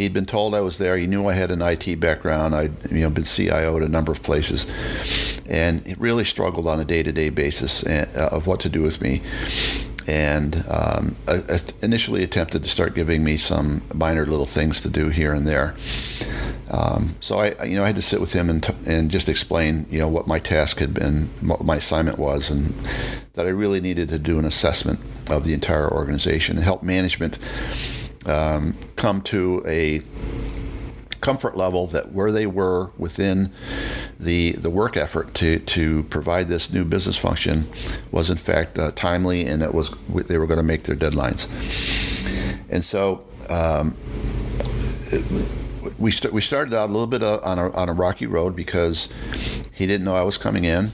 He'd 0.01 0.13
been 0.13 0.25
told 0.25 0.55
I 0.55 0.61
was 0.61 0.79
there. 0.79 0.97
He 0.97 1.05
knew 1.05 1.27
I 1.27 1.33
had 1.33 1.51
an 1.51 1.61
IT 1.61 1.99
background. 1.99 2.55
I'd 2.55 2.91
you 2.91 3.01
know 3.01 3.11
been 3.11 3.23
CIO 3.23 3.77
at 3.77 3.83
a 3.83 3.87
number 3.87 4.11
of 4.11 4.23
places, 4.23 4.65
and 5.45 5.95
really 5.99 6.25
struggled 6.25 6.67
on 6.67 6.79
a 6.79 6.85
day-to-day 6.85 7.29
basis 7.29 7.85
uh, 7.85 8.29
of 8.31 8.47
what 8.47 8.59
to 8.61 8.69
do 8.69 8.81
with 8.81 8.99
me. 8.99 9.21
And 10.07 10.65
um, 10.67 11.15
initially 11.83 12.23
attempted 12.23 12.63
to 12.63 12.69
start 12.69 12.95
giving 12.95 13.23
me 13.23 13.37
some 13.37 13.83
minor 13.93 14.25
little 14.25 14.47
things 14.47 14.81
to 14.81 14.89
do 14.89 15.09
here 15.09 15.35
and 15.35 15.45
there. 15.45 15.75
Um, 16.71 17.15
so 17.19 17.37
I, 17.37 17.63
you 17.63 17.75
know, 17.75 17.83
I 17.83 17.87
had 17.87 17.95
to 17.97 18.01
sit 18.01 18.19
with 18.19 18.33
him 18.33 18.49
and, 18.49 18.63
t- 18.63 18.73
and 18.87 19.11
just 19.11 19.29
explain, 19.29 19.85
you 19.91 19.99
know, 19.99 20.07
what 20.07 20.25
my 20.25 20.39
task 20.39 20.79
had 20.79 20.95
been, 20.95 21.29
what 21.41 21.63
my 21.63 21.75
assignment 21.75 22.17
was, 22.17 22.49
and 22.49 22.73
that 23.33 23.45
I 23.45 23.49
really 23.49 23.79
needed 23.79 24.09
to 24.09 24.17
do 24.17 24.39
an 24.39 24.45
assessment 24.45 24.99
of 25.29 25.43
the 25.43 25.53
entire 25.53 25.87
organization 25.87 26.57
and 26.57 26.63
help 26.63 26.81
management 26.81 27.37
um, 28.25 28.77
come 28.95 29.21
to 29.23 29.63
a 29.65 30.01
comfort 31.21 31.55
level 31.55 31.85
that 31.87 32.11
where 32.11 32.31
they 32.31 32.47
were 32.47 32.91
within 32.97 33.51
the 34.19 34.53
the 34.53 34.71
work 34.71 34.97
effort 34.97 35.33
to 35.35 35.59
to 35.59 36.01
provide 36.03 36.47
this 36.47 36.73
new 36.73 36.83
business 36.83 37.15
function 37.15 37.67
was 38.11 38.31
in 38.31 38.37
fact 38.37 38.79
uh, 38.79 38.91
timely 38.93 39.45
and 39.45 39.61
that 39.61 39.71
was 39.73 39.93
they 40.09 40.37
were 40.39 40.47
going 40.47 40.57
to 40.57 40.63
make 40.63 40.83
their 40.83 40.95
deadlines. 40.95 41.47
And 42.69 42.83
so. 42.83 43.23
Um, 43.49 43.95
we, 45.97 46.11
st- 46.11 46.33
we 46.33 46.41
started 46.41 46.73
out 46.73 46.89
a 46.89 46.91
little 46.91 47.07
bit 47.07 47.21
uh, 47.21 47.39
on 47.43 47.59
a, 47.59 47.71
on 47.71 47.89
a 47.89 47.93
rocky 47.93 48.25
road 48.25 48.55
because 48.55 49.11
he 49.73 49.85
didn't 49.85 50.05
know 50.05 50.15
I 50.15 50.23
was 50.23 50.37
coming 50.37 50.63
in. 50.63 50.93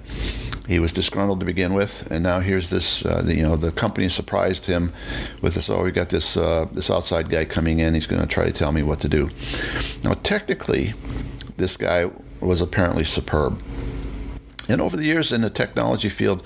He 0.67 0.79
was 0.79 0.91
disgruntled 0.91 1.39
to 1.39 1.45
begin 1.45 1.73
with, 1.73 2.11
and 2.11 2.23
now 2.23 2.41
here's 2.41 2.69
this. 2.69 3.05
Uh, 3.05 3.21
the, 3.21 3.35
you 3.35 3.41
know, 3.41 3.55
the 3.55 3.71
company 3.71 4.09
surprised 4.09 4.65
him 4.65 4.91
with 5.41 5.55
this. 5.55 5.69
Oh, 5.69 5.83
we 5.83 5.91
got 5.91 6.09
this 6.09 6.35
uh, 6.35 6.67
this 6.71 6.89
outside 6.89 7.29
guy 7.29 7.45
coming 7.45 7.79
in. 7.79 7.93
He's 7.93 8.07
going 8.07 8.21
to 8.21 8.27
try 8.27 8.45
to 8.45 8.51
tell 8.51 8.73
me 8.73 8.83
what 8.83 8.99
to 9.01 9.07
do. 9.07 9.29
Now, 10.03 10.13
technically, 10.13 10.93
this 11.55 11.77
guy 11.77 12.11
was 12.41 12.61
apparently 12.61 13.05
superb. 13.05 13.61
And 14.69 14.81
over 14.81 14.97
the 14.97 15.05
years 15.05 15.31
in 15.31 15.41
the 15.41 15.49
technology 15.49 16.09
field, 16.09 16.43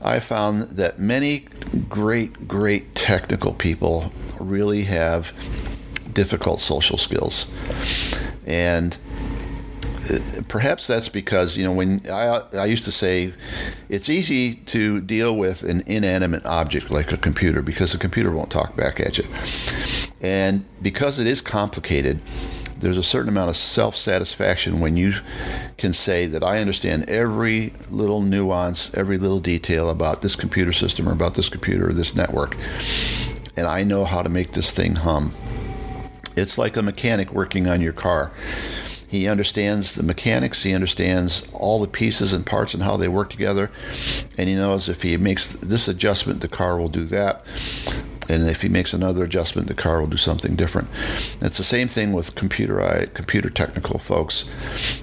I 0.00 0.20
found 0.20 0.76
that 0.76 1.00
many 1.00 1.46
great, 1.88 2.46
great 2.46 2.94
technical 2.94 3.52
people 3.52 4.12
really 4.38 4.84
have 4.84 5.32
difficult 6.12 6.60
social 6.60 6.96
skills. 6.96 7.46
And 8.46 8.96
perhaps 10.48 10.86
that's 10.86 11.08
because 11.08 11.56
you 11.56 11.64
know 11.64 11.72
when 11.72 12.02
I, 12.10 12.42
I 12.52 12.66
used 12.66 12.84
to 12.84 12.92
say 12.92 13.32
it's 13.88 14.08
easy 14.08 14.54
to 14.54 15.00
deal 15.00 15.36
with 15.36 15.62
an 15.62 15.82
inanimate 15.86 16.44
object 16.46 16.90
like 16.90 17.12
a 17.12 17.16
computer 17.16 17.62
because 17.62 17.92
the 17.92 17.98
computer 17.98 18.32
won't 18.32 18.50
talk 18.50 18.76
back 18.76 19.00
at 19.00 19.18
you. 19.18 19.26
And 20.20 20.64
because 20.82 21.18
it 21.18 21.26
is 21.26 21.40
complicated 21.40 22.20
there's 22.78 22.98
a 22.98 23.02
certain 23.02 23.28
amount 23.28 23.50
of 23.50 23.56
self-satisfaction 23.56 24.80
when 24.80 24.96
you 24.96 25.12
can 25.76 25.92
say 25.92 26.26
that 26.26 26.42
I 26.42 26.60
understand 26.60 27.08
every 27.10 27.74
little 27.90 28.22
nuance 28.22 28.92
every 28.94 29.18
little 29.18 29.40
detail 29.40 29.90
about 29.90 30.22
this 30.22 30.34
computer 30.34 30.72
system 30.72 31.08
or 31.08 31.12
about 31.12 31.34
this 31.34 31.48
computer 31.48 31.90
or 31.90 31.92
this 31.92 32.14
network 32.14 32.56
and 33.56 33.66
I 33.66 33.82
know 33.82 34.04
how 34.04 34.22
to 34.22 34.28
make 34.28 34.52
this 34.52 34.72
thing 34.72 34.96
hum. 34.96 35.34
It's 36.36 36.56
like 36.56 36.76
a 36.76 36.82
mechanic 36.82 37.32
working 37.32 37.68
on 37.68 37.80
your 37.80 37.92
car 37.92 38.32
he 39.10 39.26
understands 39.26 39.96
the 39.96 40.04
mechanics. 40.04 40.62
He 40.62 40.72
understands 40.72 41.44
all 41.52 41.80
the 41.80 41.88
pieces 41.88 42.32
and 42.32 42.46
parts 42.46 42.74
and 42.74 42.84
how 42.84 42.96
they 42.96 43.08
work 43.08 43.28
together. 43.28 43.68
And 44.38 44.48
he 44.48 44.54
knows 44.54 44.88
if 44.88 45.02
he 45.02 45.16
makes 45.16 45.52
this 45.52 45.88
adjustment, 45.88 46.42
the 46.42 46.48
car 46.48 46.78
will 46.78 46.88
do 46.88 47.02
that. 47.06 47.44
And 48.28 48.48
if 48.48 48.62
he 48.62 48.68
makes 48.68 48.94
another 48.94 49.24
adjustment, 49.24 49.66
the 49.66 49.74
car 49.74 49.98
will 49.98 50.06
do 50.06 50.16
something 50.16 50.54
different. 50.54 50.86
It's 51.40 51.58
the 51.58 51.64
same 51.64 51.88
thing 51.88 52.12
with 52.12 52.36
computer 52.36 52.80
uh, 52.80 53.06
computer 53.12 53.50
technical 53.50 53.98
folks, 53.98 54.48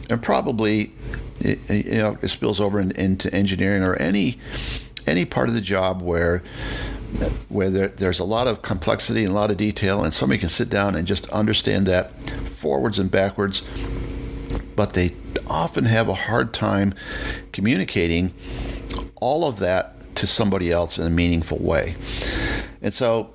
and 0.09 0.21
probably 0.21 0.93
you 1.41 1.83
know 1.83 2.17
it 2.21 2.29
spills 2.29 2.61
over 2.61 2.79
into 2.79 3.33
engineering 3.35 3.83
or 3.83 3.95
any 3.97 4.39
any 5.05 5.25
part 5.25 5.49
of 5.49 5.55
the 5.55 5.59
job 5.59 6.01
where 6.01 6.41
where 7.49 7.69
there, 7.69 7.87
there's 7.87 8.19
a 8.19 8.23
lot 8.23 8.47
of 8.47 8.61
complexity 8.61 9.23
and 9.23 9.31
a 9.31 9.35
lot 9.35 9.51
of 9.51 9.57
detail, 9.57 10.03
and 10.03 10.13
somebody 10.13 10.39
can 10.39 10.49
sit 10.49 10.69
down 10.69 10.95
and 10.95 11.07
just 11.07 11.27
understand 11.29 11.85
that 11.87 12.11
forwards 12.47 12.99
and 12.99 13.09
backwards 13.09 13.63
but 14.77 14.93
they 14.93 15.11
often 15.47 15.85
have 15.85 16.07
a 16.07 16.13
hard 16.13 16.53
time 16.53 16.93
communicating 17.51 18.33
all 19.15 19.43
of 19.43 19.59
that 19.59 20.15
to 20.15 20.27
somebody 20.27 20.71
else 20.71 20.97
in 20.97 21.05
a 21.05 21.09
meaningful 21.09 21.57
way. 21.57 21.95
And 22.81 22.93
so 22.93 23.33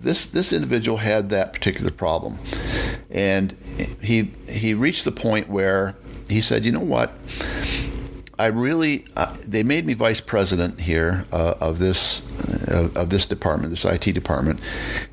this 0.00 0.26
this 0.26 0.52
individual 0.52 0.98
had 0.98 1.30
that 1.30 1.52
particular 1.52 1.90
problem. 1.90 2.38
And 3.10 3.56
he 4.02 4.32
he 4.48 4.74
reached 4.74 5.04
the 5.04 5.12
point 5.12 5.48
where 5.48 5.94
he 6.28 6.40
said, 6.40 6.64
"You 6.64 6.72
know 6.72 6.80
what? 6.80 7.12
I 8.38 8.46
really, 8.46 9.06
uh, 9.16 9.34
they 9.42 9.62
made 9.62 9.86
me 9.86 9.94
vice 9.94 10.20
president 10.20 10.80
here 10.80 11.24
uh, 11.32 11.54
of 11.58 11.78
this 11.78 12.20
uh, 12.68 12.90
of 12.94 13.08
this 13.08 13.26
department, 13.26 13.70
this 13.70 13.84
IT 13.86 14.12
department. 14.12 14.60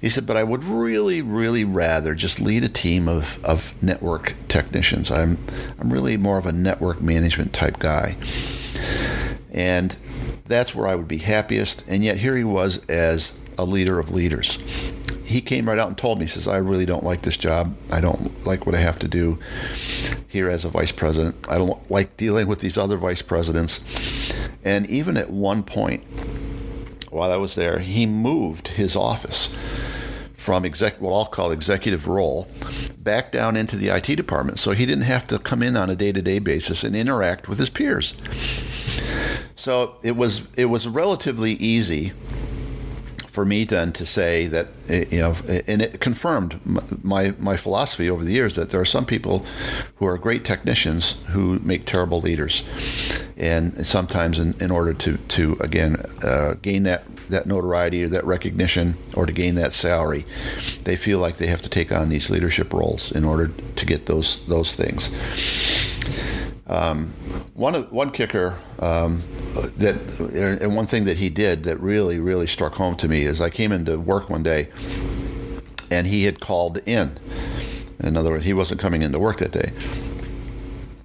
He 0.01 0.09
said, 0.09 0.27
but 0.27 0.35
I 0.35 0.43
would 0.43 0.63
really, 0.65 1.21
really 1.21 1.63
rather 1.63 2.15
just 2.15 2.41
lead 2.41 2.65
a 2.65 2.69
team 2.69 3.07
of, 3.07 3.43
of 3.45 3.81
network 3.81 4.33
technicians. 4.49 5.09
I'm 5.09 5.37
I'm 5.79 5.93
really 5.93 6.17
more 6.17 6.37
of 6.37 6.45
a 6.45 6.51
network 6.51 7.01
management 7.01 7.53
type 7.53 7.79
guy, 7.79 8.17
and 9.53 9.95
that's 10.45 10.75
where 10.75 10.87
I 10.87 10.95
would 10.95 11.07
be 11.07 11.19
happiest. 11.19 11.83
And 11.87 12.03
yet 12.03 12.17
here 12.17 12.35
he 12.35 12.43
was 12.43 12.85
as 12.87 13.39
a 13.57 13.63
leader 13.63 13.99
of 13.99 14.11
leaders 14.11 14.57
he 15.33 15.41
came 15.41 15.67
right 15.67 15.79
out 15.79 15.87
and 15.87 15.97
told 15.97 16.19
me, 16.19 16.25
he 16.25 16.29
says, 16.29 16.47
I 16.47 16.57
really 16.57 16.85
don't 16.85 17.03
like 17.03 17.23
this 17.23 17.37
job. 17.37 17.75
I 17.91 17.99
don't 17.99 18.45
like 18.45 18.65
what 18.65 18.75
I 18.75 18.79
have 18.79 18.99
to 18.99 19.07
do 19.07 19.39
here 20.27 20.49
as 20.49 20.63
a 20.63 20.69
vice 20.69 20.91
president. 20.91 21.35
I 21.49 21.57
don't 21.57 21.89
like 21.89 22.15
dealing 22.17 22.47
with 22.47 22.59
these 22.59 22.77
other 22.77 22.97
vice 22.97 23.23
presidents. 23.23 23.83
And 24.63 24.87
even 24.89 25.17
at 25.17 25.31
one 25.31 25.63
point, 25.63 26.03
while 27.09 27.31
I 27.31 27.37
was 27.37 27.55
there, 27.55 27.79
he 27.79 28.05
moved 28.05 28.69
his 28.69 28.95
office 28.95 29.55
from 30.35 30.65
exec, 30.65 31.01
what 31.01 31.13
I'll 31.13 31.25
call 31.25 31.51
executive 31.51 32.07
role 32.07 32.47
back 32.97 33.31
down 33.31 33.55
into 33.55 33.75
the 33.75 33.89
IT 33.89 34.15
department 34.15 34.59
so 34.59 34.71
he 34.71 34.85
didn't 34.85 35.05
have 35.05 35.25
to 35.27 35.39
come 35.39 35.63
in 35.63 35.75
on 35.75 35.89
a 35.89 35.95
day-to-day 35.95 36.39
basis 36.39 36.83
and 36.83 36.95
interact 36.95 37.47
with 37.47 37.59
his 37.59 37.69
peers. 37.69 38.13
So 39.55 39.95
it 40.03 40.15
was 40.17 40.49
it 40.55 40.65
was 40.65 40.87
relatively 40.87 41.53
easy 41.53 42.11
for 43.33 43.45
me 43.45 43.65
then 43.65 43.91
to 43.91 44.05
say 44.05 44.45
that 44.45 44.69
eh, 44.87 45.05
you 45.09 45.17
know, 45.17 45.35
and 45.67 45.81
it 45.81 45.99
confirmed 45.99 46.59
my 47.03 47.33
my 47.39 47.57
philosophy 47.57 48.07
over 48.07 48.23
the 48.23 48.31
years 48.31 48.55
that 48.55 48.69
there 48.69 48.79
are 48.79 48.85
some 48.85 49.07
people 49.07 49.43
who 49.95 50.05
are 50.05 50.19
great 50.19 50.45
technicians 50.45 51.15
who 51.31 51.57
make 51.59 51.83
terrible 51.85 52.21
leaders, 52.21 52.63
and 53.35 53.85
sometimes 53.87 54.37
in, 54.37 54.53
in 54.59 54.69
order 54.69 54.93
to 54.93 55.17
to 55.17 55.57
again 55.59 55.95
uh, 56.23 56.53
gain 56.61 56.83
that 56.83 57.03
that 57.29 57.47
notoriety 57.47 58.03
or 58.03 58.07
that 58.09 58.23
recognition 58.23 58.97
or 59.15 59.25
to 59.25 59.33
gain 59.33 59.55
that 59.55 59.73
salary, 59.73 60.25
they 60.83 60.95
feel 60.95 61.17
like 61.17 61.37
they 61.37 61.47
have 61.47 61.63
to 61.63 61.69
take 61.69 61.91
on 61.91 62.09
these 62.09 62.29
leadership 62.29 62.71
roles 62.71 63.11
in 63.11 63.25
order 63.25 63.47
to 63.75 63.85
get 63.85 64.05
those 64.05 64.45
those 64.45 64.75
things. 64.75 65.09
Um, 66.73 67.13
one 67.53 67.75
one 67.91 68.09
kicker 68.09 68.57
um, 68.79 69.21
that 69.77 69.95
and 70.61 70.75
one 70.75 70.87
thing 70.87 71.05
that 71.05 71.17
he 71.17 71.29
did 71.29 71.65
that 71.65 71.79
really 71.79 72.19
really 72.19 72.47
struck 72.47 72.73
home 72.73 72.95
to 72.95 73.07
me 73.07 73.25
is 73.25 73.39
I 73.39 73.51
came 73.51 73.71
into 73.71 73.99
work 73.99 74.27
one 74.27 74.41
day 74.41 74.69
and 75.91 76.07
he 76.07 76.23
had 76.23 76.39
called 76.39 76.79
in. 76.87 77.19
In 77.99 78.17
other 78.17 78.31
words, 78.31 78.45
he 78.45 78.53
wasn't 78.53 78.81
coming 78.81 79.03
into 79.03 79.19
work 79.19 79.37
that 79.37 79.51
day. 79.51 79.71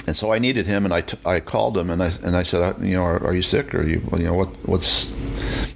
And 0.07 0.17
so 0.17 0.33
I 0.33 0.39
needed 0.39 0.67
him, 0.67 0.87
and 0.87 0.95
I, 0.95 1.03
t- 1.03 1.19
I 1.27 1.39
called 1.39 1.77
him, 1.77 1.91
and 1.91 2.03
I 2.03 2.11
and 2.25 2.35
I 2.35 2.43
said, 2.43 2.63
uh, 2.63 2.73
you 2.81 2.97
know, 2.97 3.03
are, 3.03 3.23
are 3.23 3.35
you 3.35 3.43
sick, 3.43 3.75
or 3.75 3.83
you, 3.85 4.01
you 4.17 4.25
know, 4.25 4.33
what 4.33 4.49
what's 4.67 5.11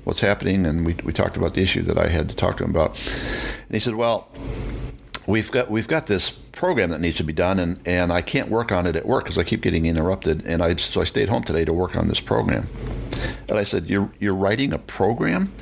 what's 0.04 0.20
happening? 0.20 0.64
And 0.64 0.86
we, 0.86 0.96
we 1.04 1.12
talked 1.12 1.36
about 1.36 1.52
the 1.52 1.60
issue 1.60 1.82
that 1.82 1.98
I 1.98 2.08
had 2.08 2.30
to 2.30 2.34
talk 2.34 2.56
to 2.56 2.64
him 2.64 2.70
about. 2.70 2.96
And 2.96 3.72
he 3.72 3.78
said, 3.78 3.94
well, 3.94 4.28
we've 5.26 5.50
got 5.50 5.70
we've 5.70 5.88
got 5.88 6.06
this 6.06 6.30
program 6.30 6.90
that 6.90 7.00
needs 7.00 7.16
to 7.16 7.24
be 7.24 7.32
done, 7.32 7.58
and, 7.58 7.80
and 7.86 8.12
I 8.12 8.22
can't 8.22 8.48
work 8.48 8.72
on 8.72 8.86
it 8.86 8.96
at 8.96 9.06
work 9.06 9.24
because 9.24 9.38
I 9.38 9.44
keep 9.44 9.62
getting 9.62 9.86
interrupted. 9.86 10.44
And 10.46 10.62
I 10.62 10.76
so 10.76 11.00
I 11.00 11.04
stayed 11.04 11.28
home 11.28 11.42
today 11.42 11.64
to 11.64 11.72
work 11.72 11.96
on 11.96 12.08
this 12.08 12.20
program. 12.20 12.68
And 13.48 13.58
I 13.58 13.64
said, 13.64 13.88
"You're 13.88 14.10
you're 14.18 14.34
writing 14.34 14.72
a 14.72 14.78
program?" 14.78 15.52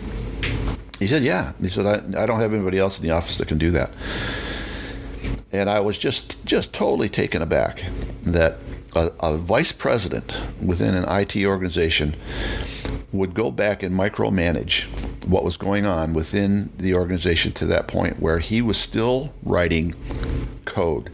He 0.99 1.07
said, 1.07 1.23
"Yeah." 1.23 1.53
He 1.61 1.69
said, 1.69 1.87
"I, 1.87 2.23
I 2.23 2.27
don't 2.27 2.41
have 2.41 2.53
anybody 2.53 2.79
else 2.79 2.99
in 2.99 3.07
the 3.07 3.13
office 3.13 3.39
that 3.39 3.49
can 3.49 3.59
do 3.59 3.71
that." 3.73 3.91
And 5.53 5.69
I 5.69 5.81
was 5.81 5.99
just 5.99 6.45
just 6.45 6.73
totally 6.73 7.09
taken 7.09 7.43
aback 7.43 7.85
that 8.23 8.59
a, 8.95 9.11
a 9.21 9.39
vice 9.39 9.73
president 9.73 10.39
within 10.61 10.95
an 10.95 11.05
IT 11.09 11.37
organization 11.45 12.17
would 13.13 13.35
go 13.35 13.51
back 13.51 13.83
and 13.83 13.99
micromanage 13.99 14.87
what 15.27 15.45
was 15.45 15.57
going 15.57 15.87
on 15.87 16.15
within 16.15 16.71
the 16.77 16.95
organization 16.95 17.53
to 17.53 17.67
that 17.67 17.89
point 17.89 18.21
where 18.21 18.39
he 18.39 18.63
was 18.63 18.79
still 18.79 19.33
writing 19.43 19.95
code. 20.65 21.11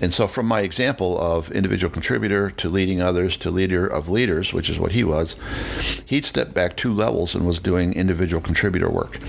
And 0.00 0.12
so, 0.12 0.26
from 0.26 0.46
my 0.46 0.62
example 0.62 1.20
of 1.20 1.52
individual 1.52 1.92
contributor 1.92 2.50
to 2.50 2.68
leading 2.68 3.00
others 3.00 3.36
to 3.38 3.50
leader 3.50 3.86
of 3.86 4.08
leaders, 4.08 4.52
which 4.52 4.68
is 4.68 4.78
what 4.78 4.92
he 4.92 5.04
was, 5.04 5.36
he'd 6.06 6.24
stepped 6.24 6.52
back 6.52 6.76
two 6.76 6.92
levels 6.92 7.36
and 7.36 7.46
was 7.46 7.60
doing 7.60 7.92
individual 7.92 8.42
contributor 8.42 8.90
work. 8.90 9.20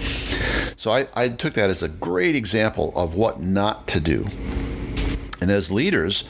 So, 0.75 0.91
I, 0.91 1.08
I 1.13 1.29
took 1.29 1.53
that 1.53 1.69
as 1.69 1.84
a 1.84 1.89
great 1.89 2.36
example 2.36 2.91
of 2.95 3.13
what 3.13 3.39
not 3.39 3.88
to 3.89 3.99
do 3.99 4.27
and 5.43 5.51
as 5.51 5.69
leaders, 5.69 6.23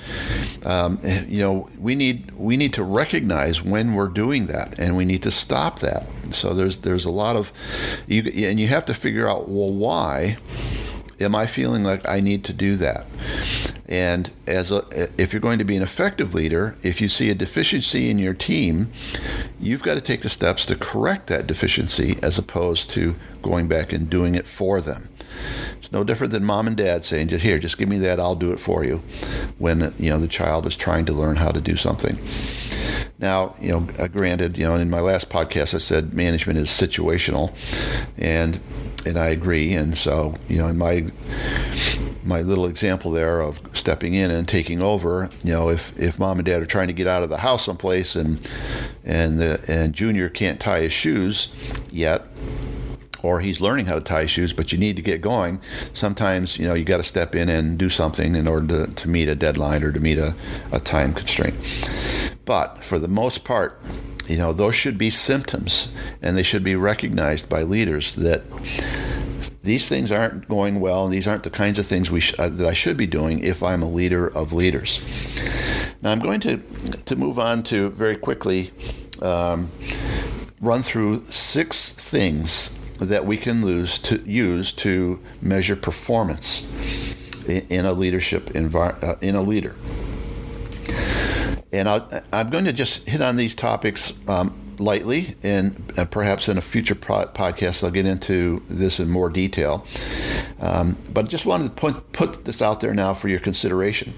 um, 0.65 0.99
you 1.27 1.39
know, 1.39 1.69
we 1.77 1.95
need 1.95 2.31
we 2.31 2.57
need 2.57 2.73
to 2.73 2.83
recognize 2.83 3.61
when 3.61 3.93
we're 3.93 4.07
doing 4.07 4.47
that, 4.47 4.77
and 4.79 4.95
we 4.95 5.05
need 5.05 5.23
to 5.23 5.31
stop 5.31 5.79
that. 5.79 6.05
So 6.31 6.53
there's 6.53 6.79
there's 6.79 7.05
a 7.05 7.11
lot 7.11 7.35
of, 7.35 7.51
you, 8.07 8.23
and 8.47 8.59
you 8.59 8.67
have 8.67 8.85
to 8.85 8.93
figure 8.93 9.27
out 9.27 9.49
well 9.49 9.71
why 9.71 10.37
am 11.19 11.35
I 11.35 11.45
feeling 11.45 11.83
like 11.83 12.07
I 12.07 12.19
need 12.19 12.43
to 12.45 12.53
do 12.53 12.75
that? 12.77 13.05
And 13.87 14.31
as 14.47 14.71
a, 14.71 14.83
if 15.21 15.33
you're 15.33 15.41
going 15.41 15.59
to 15.59 15.65
be 15.65 15.75
an 15.75 15.83
effective 15.83 16.33
leader, 16.33 16.77
if 16.81 17.01
you 17.01 17.09
see 17.09 17.29
a 17.29 17.35
deficiency 17.35 18.09
in 18.09 18.17
your 18.17 18.33
team, 18.33 18.91
you've 19.59 19.83
got 19.83 19.95
to 19.95 20.01
take 20.01 20.21
the 20.21 20.29
steps 20.29 20.65
to 20.67 20.75
correct 20.75 21.27
that 21.27 21.47
deficiency 21.47 22.17
as 22.21 22.37
opposed 22.37 22.89
to 22.91 23.15
going 23.41 23.67
back 23.67 23.93
and 23.93 24.09
doing 24.09 24.35
it 24.35 24.47
for 24.47 24.81
them. 24.81 25.09
It's 25.77 25.91
no 25.91 26.03
different 26.03 26.31
than 26.31 26.43
mom 26.43 26.67
and 26.67 26.77
dad 26.77 27.03
saying, 27.03 27.29
"Just 27.29 27.43
here, 27.43 27.59
just 27.59 27.77
give 27.77 27.89
me 27.89 27.97
that, 27.99 28.19
I'll 28.19 28.35
do 28.35 28.51
it 28.51 28.59
for 28.59 28.83
you." 28.83 29.01
When 29.57 29.93
you 29.97 30.09
know 30.09 30.19
the 30.19 30.27
child 30.27 30.65
is 30.65 30.77
trying 30.77 31.05
to 31.05 31.13
learn 31.13 31.37
how 31.37 31.51
to 31.51 31.61
do 31.61 31.75
something. 31.77 32.19
Now, 33.19 33.55
you 33.61 33.69
know, 33.69 33.87
uh, 33.97 34.07
granted, 34.07 34.57
you 34.57 34.65
know, 34.65 34.75
in 34.75 34.89
my 34.89 34.99
last 34.99 35.29
podcast, 35.29 35.73
I 35.73 35.77
said 35.77 36.13
management 36.13 36.59
is 36.59 36.69
situational, 36.69 37.53
and 38.17 38.59
and 39.05 39.17
I 39.17 39.27
agree. 39.27 39.73
And 39.73 39.97
so, 39.97 40.35
you 40.47 40.57
know, 40.57 40.67
in 40.67 40.77
my 40.77 41.05
my 42.25 42.41
little 42.41 42.65
example 42.65 43.11
there 43.11 43.41
of 43.41 43.59
stepping 43.73 44.13
in 44.13 44.31
and 44.31 44.47
taking 44.47 44.81
over, 44.81 45.29
you 45.43 45.51
know, 45.51 45.69
if, 45.69 45.97
if 45.99 46.17
mom 46.17 46.39
and 46.39 46.45
dad 46.45 46.61
are 46.61 46.65
trying 46.65 46.87
to 46.87 46.93
get 46.93 47.05
out 47.07 47.21
of 47.23 47.29
the 47.29 47.37
house 47.37 47.65
someplace 47.65 48.15
and 48.15 48.47
and 49.03 49.39
the 49.39 49.63
and 49.67 49.93
Junior 49.93 50.29
can't 50.29 50.59
tie 50.59 50.81
his 50.81 50.93
shoes 50.93 51.53
yet, 51.91 52.23
or 53.23 53.39
he's 53.39 53.61
learning 53.61 53.85
how 53.85 53.95
to 53.95 54.01
tie 54.01 54.25
shoes, 54.25 54.53
but 54.53 54.71
you 54.71 54.77
need 54.77 54.97
to 54.97 55.01
get 55.01 55.21
going. 55.21 55.59
Sometimes, 55.93 56.59
you 56.59 56.67
know, 56.67 56.73
you 56.73 56.83
got 56.83 56.97
to 56.97 57.03
step 57.03 57.33
in 57.33 57.49
and 57.49 57.77
do 57.77 57.89
something 57.89 58.35
in 58.35 58.47
order 58.47 58.85
to, 58.85 58.93
to 58.93 59.09
meet 59.09 59.29
a 59.29 59.35
deadline 59.35 59.81
or 59.81 59.91
to 59.91 59.99
meet 59.99 60.17
a, 60.17 60.35
a 60.71 60.79
time 60.79 61.13
constraint. 61.13 61.55
But 62.45 62.83
for 62.83 62.99
the 62.99 63.07
most 63.07 63.45
part, 63.45 63.79
you 64.27 64.37
know, 64.37 64.51
those 64.53 64.75
should 64.75 64.97
be 64.97 65.09
symptoms 65.09 65.93
and 66.21 66.37
they 66.37 66.43
should 66.43 66.63
be 66.63 66.75
recognized 66.75 67.49
by 67.49 67.63
leaders 67.63 68.15
that 68.15 68.43
these 69.63 69.87
things 69.87 70.11
aren't 70.11 70.49
going 70.49 70.81
well 70.81 71.05
and 71.05 71.13
these 71.13 71.27
aren't 71.27 71.43
the 71.43 71.49
kinds 71.49 71.79
of 71.79 71.87
things 71.87 72.11
we 72.11 72.19
sh- 72.19 72.35
uh, 72.37 72.49
that 72.49 72.67
I 72.67 72.73
should 72.73 72.97
be 72.97 73.07
doing 73.07 73.39
if 73.39 73.63
I'm 73.63 73.81
a 73.81 73.89
leader 73.89 74.27
of 74.27 74.51
leaders. 74.51 74.99
Now, 76.01 76.11
I'm 76.11 76.19
going 76.19 76.41
to, 76.41 76.57
to 76.57 77.15
move 77.15 77.39
on 77.39 77.63
to 77.63 77.89
very 77.91 78.17
quickly 78.17 78.71
um, 79.21 79.71
run 80.59 80.83
through 80.83 81.23
six 81.25 81.93
things 81.93 82.77
that 82.99 83.25
we 83.25 83.37
can 83.37 83.63
lose 83.63 83.99
to 83.99 84.17
use 84.29 84.71
to 84.71 85.19
measure 85.41 85.75
performance 85.75 86.69
in, 87.47 87.85
a 87.85 87.93
leadership 87.93 88.55
uh, 88.55 89.15
in 89.21 89.35
a 89.35 89.41
leader. 89.41 89.75
And 91.71 91.89
i 91.89 92.21
am 92.31 92.49
going 92.49 92.65
to 92.65 92.73
just 92.73 93.09
hit 93.09 93.21
on 93.21 93.35
these 93.35 93.55
topics 93.55 94.13
um, 94.29 94.57
lightly, 94.83 95.35
and 95.41 95.93
uh, 95.97 96.05
perhaps 96.05 96.49
in 96.49 96.57
a 96.57 96.61
future 96.61 96.95
pro- 96.95 97.27
podcast 97.27 97.83
I'll 97.83 97.91
get 97.91 98.05
into 98.05 98.63
this 98.69 98.99
in 98.99 99.09
more 99.09 99.29
detail. 99.29 99.85
Um, 100.59 100.97
but 101.11 101.29
just 101.29 101.45
wanted 101.45 101.65
to 101.65 101.71
put, 101.71 102.11
put 102.11 102.45
this 102.45 102.61
out 102.61 102.81
there 102.81 102.93
now 102.93 103.13
for 103.13 103.27
your 103.27 103.39
consideration. 103.39 104.13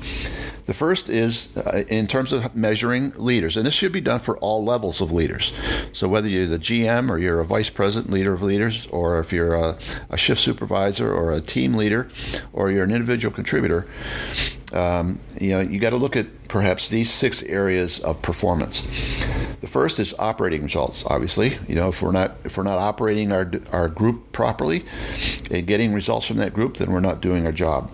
The 0.65 0.73
first 0.73 1.10
is 1.10 1.56
uh, 1.58 1.84
in 1.88 2.08
terms 2.08 2.34
of 2.34 2.56
measuring 2.56 3.13
leaders, 3.15 3.56
and 3.56 3.67
this 3.67 3.73
should 3.73 3.91
be 3.91 4.01
done 4.01 4.19
for 4.19 4.38
all 4.39 4.63
levels 4.63 4.99
of 4.99 5.12
leaders. 5.12 5.54
So 5.93 6.08
whether 6.08 6.28
you're 6.28 6.47
the 6.47 6.58
GM 6.58 7.10
or 7.10 7.19
you're 7.19 7.39
a 7.39 7.45
vice 7.45 7.69
president 7.69 8.12
leader 8.12 8.34
of 8.34 8.41
leaders, 8.41 8.88
or 8.88 9.19
if 9.19 9.32
you're 9.32 9.54
a, 9.54 9.78
a 10.10 10.17
shift 10.17 10.41
supervisor 10.41 11.13
or 11.13 11.32
a 11.32 11.41
team 11.41 11.75
leader, 11.75 12.10
or 12.51 12.71
you're 12.71 12.84
an 12.84 12.91
individual 12.91 13.34
contributor, 13.34 13.88
um, 14.73 15.19
you 15.39 15.49
know 15.49 15.60
you 15.62 15.80
got 15.80 15.91
to 15.91 15.97
look 15.97 16.15
at 16.15 16.47
perhaps 16.47 16.89
these 16.89 17.12
six 17.12 17.43
areas 17.43 17.99
of 17.99 18.21
performance. 18.23 18.82
The 19.62 19.68
first 19.68 20.00
is 20.00 20.13
operating 20.20 20.63
results. 20.63 21.06
Obviously, 21.08 21.58
you 21.68 21.76
know 21.76 21.89
if 21.89 22.02
we're 22.02 22.12
not 22.12 22.36
if 22.44 22.58
we're 22.58 22.63
not 22.63 22.78
operating 22.78 23.32
our 23.32 23.52
our 23.72 23.88
group 23.88 24.32
properly 24.32 24.86
and 25.50 25.65
getting 25.65 25.94
results 25.94 26.26
from 26.26 26.38
that 26.38 26.54
group, 26.54 26.78
then 26.78 26.91
we're 26.91 27.00
not 27.00 27.22
doing 27.22 27.46
our 27.46 27.52
job. 27.52 27.91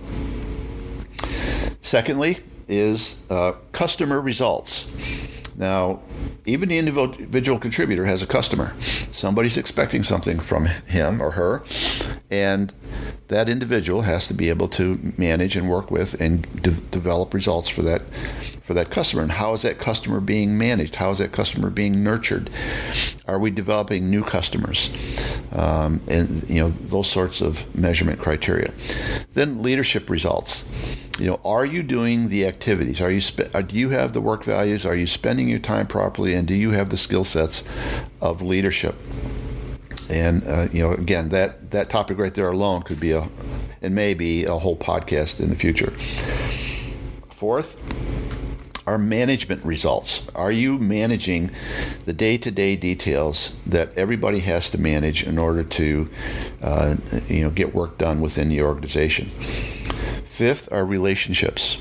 Secondly, 1.81 2.39
is 2.67 3.25
uh, 3.29 3.53
customer 3.71 4.21
results. 4.21 4.89
Now, 5.61 5.99
even 6.47 6.69
the 6.69 6.79
individual 6.79 7.59
contributor 7.59 8.05
has 8.05 8.23
a 8.23 8.25
customer. 8.25 8.73
Somebody's 9.11 9.57
expecting 9.57 10.01
something 10.01 10.39
from 10.39 10.65
him 10.65 11.21
or 11.21 11.31
her, 11.31 11.61
and 12.31 12.73
that 13.27 13.47
individual 13.47 14.01
has 14.01 14.27
to 14.29 14.33
be 14.33 14.49
able 14.49 14.67
to 14.69 15.13
manage 15.17 15.55
and 15.55 15.69
work 15.69 15.91
with 15.91 16.19
and 16.19 16.51
de- 16.63 16.71
develop 16.71 17.35
results 17.35 17.69
for 17.69 17.83
that 17.83 18.01
for 18.63 18.73
that 18.73 18.89
customer. 18.89 19.21
And 19.21 19.33
how 19.33 19.53
is 19.53 19.61
that 19.61 19.77
customer 19.77 20.19
being 20.19 20.57
managed? 20.57 20.95
How 20.95 21.11
is 21.11 21.19
that 21.19 21.31
customer 21.31 21.69
being 21.69 22.03
nurtured? 22.03 22.49
Are 23.27 23.37
we 23.37 23.51
developing 23.51 24.09
new 24.09 24.23
customers? 24.23 24.89
Um, 25.51 26.01
and 26.07 26.49
you 26.49 26.59
know 26.59 26.69
those 26.69 27.07
sorts 27.07 27.39
of 27.39 27.73
measurement 27.75 28.19
criteria. 28.19 28.73
Then 29.35 29.61
leadership 29.61 30.09
results 30.09 30.67
you 31.21 31.27
know, 31.27 31.39
are 31.45 31.65
you 31.67 31.83
doing 31.83 32.29
the 32.29 32.47
activities? 32.47 32.99
Are 32.99 33.11
you 33.11 33.21
spe- 33.21 33.53
uh, 33.53 33.61
do 33.61 33.75
you 33.75 33.91
have 33.91 34.13
the 34.13 34.21
work 34.21 34.43
values? 34.43 34.87
Are 34.87 34.95
you 34.95 35.05
spending 35.05 35.47
your 35.47 35.59
time 35.59 35.85
properly? 35.85 36.33
And 36.33 36.47
do 36.47 36.55
you 36.55 36.71
have 36.71 36.89
the 36.89 36.97
skill 36.97 37.23
sets 37.23 37.63
of 38.19 38.41
leadership? 38.41 38.95
And 40.09 40.43
uh, 40.47 40.67
you 40.73 40.81
know, 40.81 40.93
again, 40.93 41.29
that 41.29 41.69
that 41.71 41.91
topic 41.91 42.17
right 42.17 42.33
there 42.33 42.49
alone 42.49 42.81
could 42.81 42.99
be 42.99 43.11
a, 43.11 43.29
and 43.83 43.93
maybe 43.93 44.45
a 44.45 44.55
whole 44.55 44.75
podcast 44.75 45.39
in 45.39 45.51
the 45.51 45.55
future. 45.55 45.91
Fourth, 47.29 47.77
are 48.87 48.97
management 48.97 49.63
results. 49.63 50.27
Are 50.33 50.51
you 50.51 50.79
managing 50.79 51.51
the 52.05 52.13
day 52.13 52.37
to 52.39 52.49
day 52.49 52.75
details 52.75 53.55
that 53.67 53.95
everybody 53.95 54.39
has 54.39 54.71
to 54.71 54.79
manage 54.79 55.23
in 55.23 55.37
order 55.37 55.63
to, 55.63 56.09
uh, 56.63 56.95
you 57.27 57.41
know, 57.41 57.51
get 57.51 57.75
work 57.75 57.99
done 57.99 58.21
within 58.21 58.49
the 58.49 58.63
organization? 58.63 59.29
Fifth 60.31 60.71
are 60.71 60.85
relationships. 60.85 61.77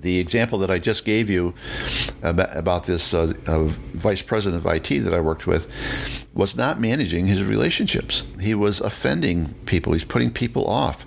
The 0.00 0.18
example 0.18 0.58
that 0.60 0.70
I 0.70 0.78
just 0.78 1.04
gave 1.04 1.28
you 1.28 1.52
about, 2.22 2.56
about 2.56 2.86
this 2.86 3.12
uh, 3.12 3.34
uh, 3.46 3.64
vice 3.92 4.22
president 4.22 4.64
of 4.64 4.72
IT 4.72 5.04
that 5.04 5.12
I 5.12 5.20
worked 5.20 5.46
with 5.46 5.70
was 6.32 6.56
not 6.56 6.80
managing 6.80 7.26
his 7.26 7.42
relationships. 7.42 8.24
He 8.40 8.54
was 8.54 8.80
offending 8.80 9.52
people. 9.66 9.92
He's 9.92 10.04
putting 10.04 10.30
people 10.30 10.66
off. 10.66 11.04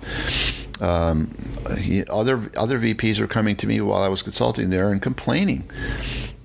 Um, 0.80 1.34
he, 1.80 2.04
other 2.06 2.52
other 2.56 2.78
VPs 2.78 3.18
were 3.18 3.26
coming 3.26 3.56
to 3.56 3.66
me 3.66 3.80
while 3.80 4.04
I 4.04 4.08
was 4.08 4.22
consulting 4.22 4.70
there 4.70 4.92
and 4.92 5.02
complaining 5.02 5.68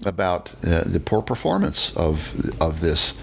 about 0.04 0.54
uh, 0.66 0.86
the 0.86 1.00
poor 1.00 1.22
performance 1.22 1.94
of 1.96 2.52
of 2.60 2.80
this 2.80 3.16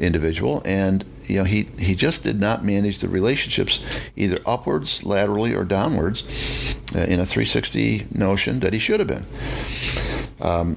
individual, 0.00 0.62
and 0.64 1.04
you 1.26 1.36
know 1.36 1.44
he 1.44 1.68
he 1.78 1.94
just 1.94 2.24
did 2.24 2.40
not 2.40 2.64
manage 2.64 2.98
the 2.98 3.08
relationships 3.08 3.84
either 4.16 4.38
upwards, 4.46 5.04
laterally, 5.04 5.54
or 5.54 5.64
downwards 5.64 6.24
uh, 6.94 7.00
in 7.00 7.20
a 7.20 7.26
360 7.26 8.06
notion 8.12 8.60
that 8.60 8.72
he 8.72 8.78
should 8.78 9.00
have 9.00 9.08
been. 9.08 9.26
Um, 10.40 10.76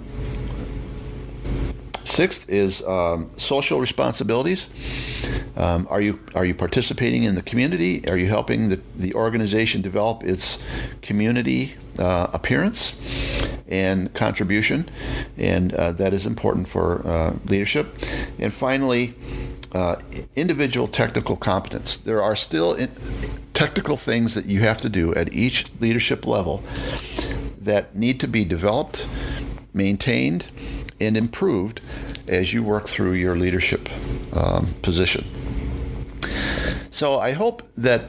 Sixth 2.05 2.47
is 2.47 2.83
um, 2.83 3.31
social 3.38 3.79
responsibilities. 3.79 4.69
Um, 5.55 5.88
are 5.89 6.01
you 6.01 6.19
are 6.36 6.45
you 6.45 6.53
participating 6.53 7.23
in 7.23 7.33
the 7.33 7.41
community? 7.41 8.07
Are 8.09 8.17
you 8.17 8.27
helping 8.27 8.69
the, 8.69 8.81
the 8.95 9.15
organization 9.15 9.81
develop 9.81 10.23
its 10.23 10.62
community 11.01 11.73
uh, 11.97 12.27
appearance 12.31 12.95
and 13.73 14.13
contribution? 14.13 14.88
And 15.38 15.73
uh, 15.73 15.91
that 15.93 16.13
is 16.13 16.25
important 16.25 16.67
for 16.67 17.05
uh, 17.05 17.33
leadership. 17.45 17.88
And 18.39 18.53
finally, 18.53 19.15
uh, 19.73 19.95
individual 20.36 20.88
technical 20.88 21.36
competence. 21.36 21.97
There 21.97 22.21
are 22.21 22.36
still 22.36 22.77
technical 23.53 23.97
things 23.97 24.36
that 24.36 24.45
you 24.45 24.62
have 24.62 24.79
to 24.81 24.89
do 24.89 25.13
at 25.15 25.33
each 25.33 25.65
leadership 25.79 26.27
level 26.27 26.63
that 27.59 27.95
need 27.95 28.19
to 28.19 28.27
be 28.27 28.45
developed, 28.45 29.07
maintained, 29.73 30.49
and 30.99 31.17
improved 31.17 31.81
as 32.27 32.53
you 32.53 32.63
work 32.63 32.88
through 32.88 33.13
your 33.13 33.36
leadership 33.36 33.89
um, 34.36 34.75
position. 34.81 35.25
So 36.91 37.19
I 37.19 37.31
hope 37.31 37.63
that, 37.75 38.01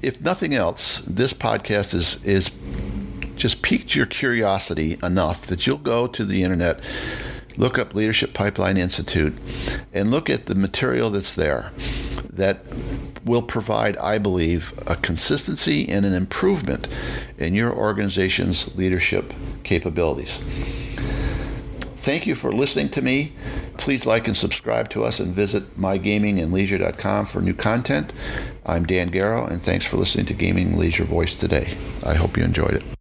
if 0.00 0.20
nothing 0.22 0.54
else, 0.54 1.02
this 1.06 1.34
podcast 1.34 1.92
is 1.94 2.24
is 2.24 2.50
just 3.40 3.62
piqued 3.62 3.94
your 3.94 4.06
curiosity 4.06 4.98
enough 5.02 5.46
that 5.46 5.66
you'll 5.66 5.78
go 5.78 6.06
to 6.06 6.24
the 6.24 6.42
internet, 6.42 6.78
look 7.56 7.78
up 7.78 7.94
Leadership 7.94 8.34
Pipeline 8.34 8.76
Institute, 8.76 9.36
and 9.92 10.10
look 10.10 10.28
at 10.28 10.46
the 10.46 10.54
material 10.54 11.10
that's 11.10 11.34
there 11.34 11.72
that 12.30 12.60
will 13.24 13.42
provide, 13.42 13.96
I 13.96 14.18
believe, 14.18 14.72
a 14.86 14.96
consistency 14.96 15.88
and 15.88 16.04
an 16.04 16.12
improvement 16.12 16.86
in 17.38 17.54
your 17.54 17.72
organization's 17.72 18.76
leadership 18.76 19.32
capabilities. 19.62 20.38
Thank 21.96 22.26
you 22.26 22.34
for 22.34 22.52
listening 22.52 22.88
to 22.90 23.02
me. 23.02 23.32
Please 23.76 24.06
like 24.06 24.26
and 24.26 24.36
subscribe 24.36 24.88
to 24.90 25.04
us 25.04 25.20
and 25.20 25.34
visit 25.34 25.78
mygamingandleisure.com 25.78 27.26
for 27.26 27.40
new 27.40 27.54
content. 27.54 28.12
I'm 28.64 28.86
Dan 28.86 29.10
Garrow, 29.10 29.46
and 29.46 29.62
thanks 29.62 29.86
for 29.86 29.96
listening 29.96 30.26
to 30.26 30.34
Gaming 30.34 30.78
Leisure 30.78 31.04
Voice 31.04 31.34
today. 31.34 31.76
I 32.04 32.14
hope 32.14 32.36
you 32.36 32.44
enjoyed 32.44 32.74
it. 32.74 32.99